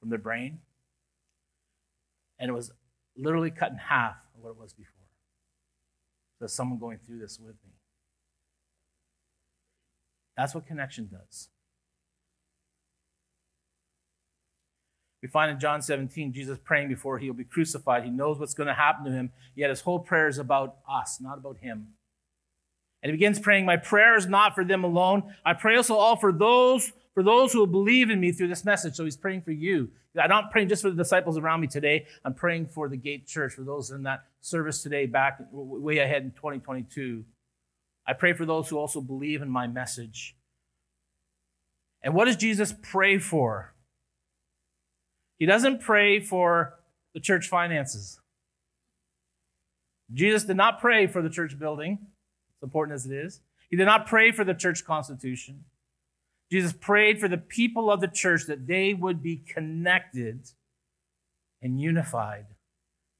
from 0.00 0.10
their 0.10 0.18
brain. 0.18 0.60
And 2.38 2.48
it 2.48 2.52
was 2.52 2.72
literally 3.16 3.50
cut 3.50 3.70
in 3.70 3.78
half 3.78 4.16
of 4.34 4.42
what 4.42 4.50
it 4.50 4.58
was 4.58 4.72
before. 4.72 5.06
So 6.40 6.46
someone 6.48 6.78
going 6.78 6.98
through 6.98 7.20
this 7.20 7.38
with 7.38 7.54
me. 7.64 7.70
That's 10.36 10.54
what 10.54 10.66
connection 10.66 11.08
does. 11.08 11.48
We 15.22 15.28
find 15.28 15.52
in 15.52 15.60
John 15.60 15.80
17, 15.80 16.32
Jesus 16.32 16.58
praying 16.62 16.88
before 16.88 17.18
he'll 17.18 17.32
be 17.32 17.44
crucified. 17.44 18.04
He 18.04 18.10
knows 18.10 18.38
what's 18.38 18.54
going 18.54 18.66
to 18.66 18.74
happen 18.74 19.04
to 19.04 19.12
him, 19.12 19.30
yet 19.54 19.70
his 19.70 19.82
whole 19.82 20.00
prayer 20.00 20.26
is 20.26 20.38
about 20.38 20.78
us, 20.90 21.20
not 21.20 21.38
about 21.38 21.58
him. 21.58 21.88
And 23.02 23.10
he 23.10 23.16
begins 23.16 23.38
praying, 23.38 23.64
My 23.64 23.76
prayer 23.76 24.16
is 24.16 24.26
not 24.26 24.54
for 24.54 24.64
them 24.64 24.84
alone. 24.84 25.34
I 25.44 25.54
pray 25.54 25.76
also 25.76 25.94
all 25.94 26.16
for 26.16 26.32
those, 26.32 26.92
for 27.14 27.22
those 27.22 27.52
who 27.52 27.60
will 27.60 27.66
believe 27.66 28.10
in 28.10 28.20
me 28.20 28.32
through 28.32 28.48
this 28.48 28.64
message. 28.64 28.94
So 28.94 29.04
he's 29.04 29.16
praying 29.16 29.42
for 29.42 29.52
you. 29.52 29.90
I'm 30.20 30.28
not 30.28 30.50
praying 30.50 30.68
just 30.68 30.82
for 30.82 30.90
the 30.90 30.96
disciples 30.96 31.38
around 31.38 31.60
me 31.60 31.66
today. 31.68 32.06
I'm 32.24 32.34
praying 32.34 32.66
for 32.66 32.88
the 32.88 32.96
Gate 32.96 33.26
Church, 33.26 33.54
for 33.54 33.62
those 33.62 33.90
in 33.90 34.02
that 34.02 34.24
service 34.40 34.82
today, 34.82 35.06
back 35.06 35.38
way 35.50 35.98
ahead 35.98 36.22
in 36.22 36.32
2022. 36.32 37.24
I 38.06 38.12
pray 38.12 38.32
for 38.32 38.44
those 38.44 38.68
who 38.68 38.76
also 38.76 39.00
believe 39.00 39.40
in 39.40 39.48
my 39.48 39.66
message. 39.66 40.36
And 42.02 42.14
what 42.14 42.26
does 42.26 42.36
Jesus 42.36 42.74
pray 42.82 43.18
for? 43.18 43.72
He 45.42 45.46
doesn't 45.46 45.80
pray 45.80 46.20
for 46.20 46.78
the 47.14 47.18
church 47.18 47.48
finances. 47.48 48.20
Jesus 50.12 50.44
did 50.44 50.56
not 50.56 50.80
pray 50.80 51.08
for 51.08 51.20
the 51.20 51.28
church 51.28 51.58
building, 51.58 51.98
as 52.56 52.62
important 52.62 52.94
as 52.94 53.06
it 53.06 53.12
is. 53.12 53.40
He 53.68 53.76
did 53.76 53.86
not 53.86 54.06
pray 54.06 54.30
for 54.30 54.44
the 54.44 54.54
church 54.54 54.84
constitution. 54.84 55.64
Jesus 56.48 56.72
prayed 56.72 57.18
for 57.18 57.26
the 57.26 57.38
people 57.38 57.90
of 57.90 58.00
the 58.00 58.06
church 58.06 58.46
that 58.46 58.68
they 58.68 58.94
would 58.94 59.20
be 59.20 59.34
connected 59.34 60.48
and 61.60 61.80
unified 61.80 62.46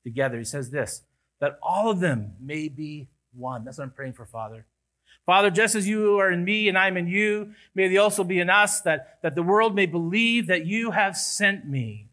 together. 0.05 0.39
He 0.39 0.45
says 0.45 0.71
this 0.71 1.03
that 1.41 1.59
all 1.61 1.91
of 1.91 1.99
them 1.99 2.35
may 2.39 2.69
be 2.69 3.09
one. 3.35 3.65
That's 3.65 3.79
what 3.79 3.85
I'm 3.87 3.91
praying 3.91 4.13
for, 4.13 4.27
Father. 4.27 4.65
Father, 5.27 5.51
just 5.51 5.75
as 5.75 5.89
you 5.89 6.21
are 6.21 6.31
in 6.31 6.45
me 6.45 6.69
and 6.69 6.79
I'm 6.79 6.97
in 6.97 7.09
you, 7.09 7.55
may 7.75 7.89
they 7.89 7.97
also 7.97 8.23
be 8.23 8.39
in 8.39 8.49
us, 8.49 8.81
that, 8.83 9.19
that 9.25 9.35
the 9.35 9.43
world 9.43 9.75
may 9.75 9.87
believe 9.87 10.47
that 10.47 10.67
you 10.67 10.93
have 10.93 11.17
sent 11.17 11.67
me. 11.67 12.11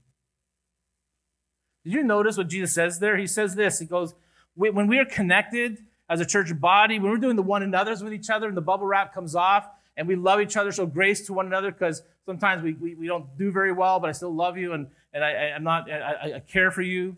Did 1.90 1.96
you 1.96 2.04
notice 2.04 2.38
what 2.38 2.50
Jesus 2.50 2.72
says 2.72 3.00
there? 3.00 3.18
He 3.18 3.26
says 3.26 3.56
this 3.56 3.80
He 3.80 3.86
goes, 3.88 4.14
When 4.56 4.86
we 4.86 5.00
are 5.00 5.06
connected 5.06 5.80
as 6.08 6.22
a 6.22 6.26
church 6.26 6.52
body, 6.62 7.00
when 7.00 7.10
we're 7.10 7.18
doing 7.18 7.36
the 7.36 7.42
one 7.42 7.64
another's 7.64 8.04
with 8.04 8.14
each 8.14 8.30
other 8.30 8.48
and 8.48 8.56
the 8.56 8.62
bubble 8.62 8.86
wrap 8.86 9.12
comes 9.12 9.34
off, 9.34 9.68
and 9.98 10.08
we 10.08 10.16
love 10.16 10.40
each 10.40 10.56
other, 10.56 10.72
show 10.72 10.86
grace 10.86 11.26
to 11.26 11.34
one 11.34 11.48
another, 11.48 11.72
because 11.72 12.04
sometimes 12.28 12.62
we, 12.62 12.74
we, 12.74 12.94
we, 12.94 13.08
don't 13.08 13.36
do 13.40 13.52
very 13.52 13.72
well, 13.72 14.00
but 14.00 14.08
I 14.08 14.12
still 14.12 14.34
love 14.34 14.56
you 14.56 14.74
and, 14.74 14.86
and 15.14 15.24
I, 15.24 15.32
I'm 15.56 15.64
not, 15.64 15.92
I, 15.92 16.34
I 16.36 16.40
care 16.42 16.70
for 16.70 16.84
you. 16.84 17.18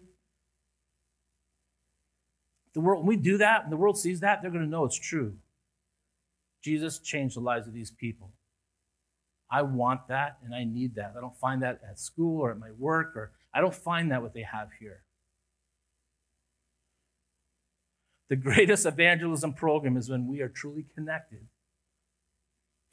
The 2.73 2.79
world, 2.79 3.05
when 3.05 3.17
we 3.17 3.21
do 3.21 3.39
that, 3.39 3.63
and 3.63 3.73
the 3.73 3.77
world 3.77 3.97
sees 3.97 4.21
that, 4.21 4.41
they're 4.41 4.51
going 4.51 4.63
to 4.63 4.69
know 4.69 4.85
it's 4.85 4.97
true. 4.97 5.35
Jesus 6.63 6.97
changed 6.97 7.35
the 7.35 7.41
lives 7.41 7.67
of 7.67 7.73
these 7.73 7.91
people. 7.91 8.31
I 9.51 9.63
want 9.63 10.07
that 10.07 10.37
and 10.45 10.55
I 10.55 10.63
need 10.63 10.95
that. 10.95 11.13
I 11.17 11.19
don't 11.19 11.35
find 11.35 11.61
that 11.61 11.81
at 11.87 11.99
school 11.99 12.39
or 12.39 12.51
at 12.51 12.57
my 12.57 12.71
work, 12.79 13.17
or 13.17 13.31
I 13.53 13.61
don't 13.61 13.75
find 13.75 14.11
that 14.11 14.21
what 14.21 14.33
they 14.33 14.43
have 14.43 14.69
here. 14.79 15.03
The 18.29 18.37
greatest 18.37 18.85
evangelism 18.85 19.53
program 19.53 19.97
is 19.97 20.09
when 20.09 20.25
we 20.25 20.39
are 20.39 20.47
truly 20.47 20.85
connected 20.95 21.47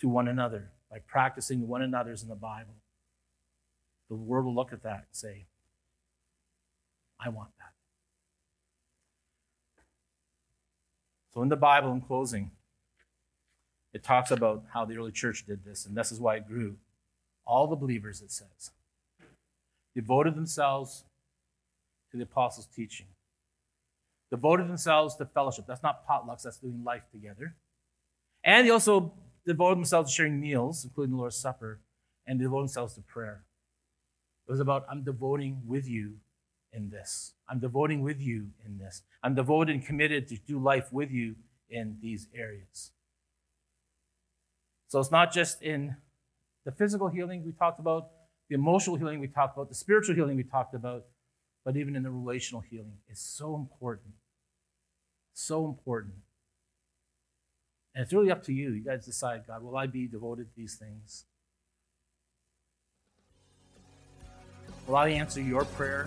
to 0.00 0.08
one 0.08 0.26
another 0.26 0.72
by 0.90 0.98
practicing 0.98 1.68
one 1.68 1.82
another's 1.82 2.22
in 2.22 2.28
the 2.28 2.34
Bible. 2.34 2.74
The 4.08 4.16
world 4.16 4.46
will 4.46 4.54
look 4.54 4.72
at 4.72 4.82
that 4.82 4.96
and 4.96 5.06
say, 5.12 5.46
I 7.20 7.28
want 7.28 7.50
that. 7.58 7.72
So, 11.34 11.42
in 11.42 11.48
the 11.48 11.56
Bible, 11.56 11.92
in 11.92 12.00
closing, 12.00 12.50
it 13.92 14.02
talks 14.02 14.30
about 14.30 14.64
how 14.72 14.84
the 14.84 14.96
early 14.96 15.12
church 15.12 15.46
did 15.46 15.64
this, 15.64 15.86
and 15.86 15.96
this 15.96 16.10
is 16.10 16.18
why 16.18 16.36
it 16.36 16.48
grew. 16.48 16.76
All 17.46 17.66
the 17.66 17.76
believers, 17.76 18.20
it 18.22 18.32
says, 18.32 18.72
devoted 19.98 20.36
themselves 20.36 21.02
to 22.12 22.16
the 22.16 22.22
apostles' 22.22 22.66
teaching, 22.66 23.06
devoted 24.30 24.68
themselves 24.68 25.16
to 25.16 25.26
fellowship. 25.26 25.64
That's 25.66 25.82
not 25.82 26.06
potlucks, 26.06 26.42
that's 26.42 26.58
doing 26.58 26.84
life 26.84 27.02
together. 27.10 27.56
And 28.44 28.64
they 28.64 28.70
also 28.70 29.12
devoted 29.44 29.78
themselves 29.78 30.12
to 30.12 30.14
sharing 30.14 30.38
meals, 30.38 30.84
including 30.84 31.16
the 31.16 31.18
Lord's 31.18 31.34
Supper, 31.34 31.80
and 32.28 32.38
devoted 32.38 32.68
themselves 32.68 32.94
to 32.94 33.00
prayer. 33.00 33.42
It 34.46 34.52
was 34.52 34.60
about, 34.60 34.86
I'm 34.88 35.02
devoting 35.02 35.62
with 35.66 35.88
you 35.88 36.18
in 36.72 36.90
this. 36.90 37.32
I'm 37.48 37.58
devoting 37.58 38.00
with 38.00 38.20
you 38.20 38.50
in 38.64 38.78
this. 38.78 39.02
I'm 39.24 39.34
devoted 39.34 39.74
and 39.74 39.84
committed 39.84 40.28
to 40.28 40.36
do 40.36 40.60
life 40.60 40.92
with 40.92 41.10
you 41.10 41.34
in 41.68 41.96
these 42.00 42.28
areas. 42.32 42.92
So 44.86 45.00
it's 45.00 45.10
not 45.10 45.32
just 45.32 45.60
in 45.60 45.96
the 46.64 46.70
physical 46.70 47.08
healing 47.08 47.44
we 47.44 47.50
talked 47.50 47.80
about, 47.80 48.10
the 48.48 48.54
emotional 48.54 48.96
healing 48.96 49.20
we 49.20 49.28
talked 49.28 49.56
about, 49.56 49.68
the 49.68 49.74
spiritual 49.74 50.14
healing 50.14 50.36
we 50.36 50.42
talked 50.42 50.74
about, 50.74 51.04
but 51.64 51.76
even 51.76 51.94
in 51.96 52.02
the 52.02 52.10
relational 52.10 52.62
healing. 52.62 52.98
is 53.08 53.20
so 53.20 53.54
important. 53.54 54.14
So 55.34 55.66
important. 55.66 56.14
And 57.94 58.02
it's 58.02 58.12
really 58.12 58.30
up 58.30 58.42
to 58.44 58.52
you. 58.52 58.70
You 58.70 58.84
guys 58.84 59.04
decide, 59.04 59.46
God, 59.46 59.62
will 59.62 59.76
I 59.76 59.86
be 59.86 60.06
devoted 60.06 60.48
to 60.48 60.56
these 60.56 60.76
things? 60.76 61.24
Will 64.86 64.96
I 64.96 65.08
answer 65.10 65.42
your 65.42 65.64
prayer? 65.64 66.06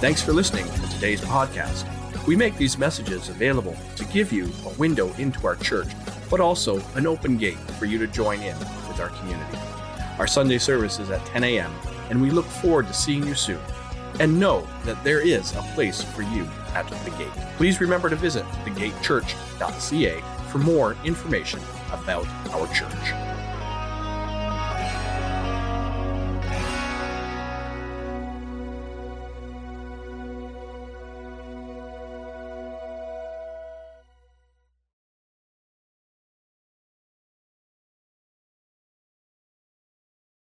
Thanks 0.00 0.22
for 0.22 0.32
listening 0.32 0.64
to 0.66 0.88
today's 0.88 1.20
podcast. 1.20 1.86
We 2.26 2.36
make 2.36 2.56
these 2.56 2.78
messages 2.78 3.28
available 3.28 3.76
to 3.96 4.04
give 4.06 4.32
you 4.32 4.50
a 4.64 4.70
window 4.78 5.12
into 5.14 5.46
our 5.46 5.56
church, 5.56 5.88
but 6.30 6.40
also 6.40 6.80
an 6.94 7.06
open 7.06 7.36
gate 7.36 7.58
for 7.78 7.84
you 7.84 7.98
to 7.98 8.06
join 8.06 8.40
in 8.40 8.58
with 8.58 9.00
our 9.00 9.10
community. 9.10 9.58
Our 10.18 10.26
Sunday 10.26 10.58
service 10.58 10.98
is 10.98 11.10
at 11.10 11.24
10 11.26 11.44
a.m., 11.44 11.72
and 12.10 12.20
we 12.20 12.30
look 12.30 12.46
forward 12.46 12.86
to 12.88 12.94
seeing 12.94 13.26
you 13.26 13.34
soon. 13.34 13.60
And 14.18 14.40
know 14.40 14.66
that 14.84 15.02
there 15.04 15.20
is 15.20 15.54
a 15.54 15.62
place 15.74 16.02
for 16.02 16.22
you 16.22 16.48
at 16.74 16.88
the 16.88 17.10
gate. 17.12 17.28
Please 17.56 17.80
remember 17.80 18.08
to 18.08 18.16
visit 18.16 18.44
thegatechurch.ca 18.64 20.20
for 20.50 20.58
more 20.58 20.96
information 21.04 21.60
about 21.92 22.26
our 22.50 22.66
church. 22.72 23.35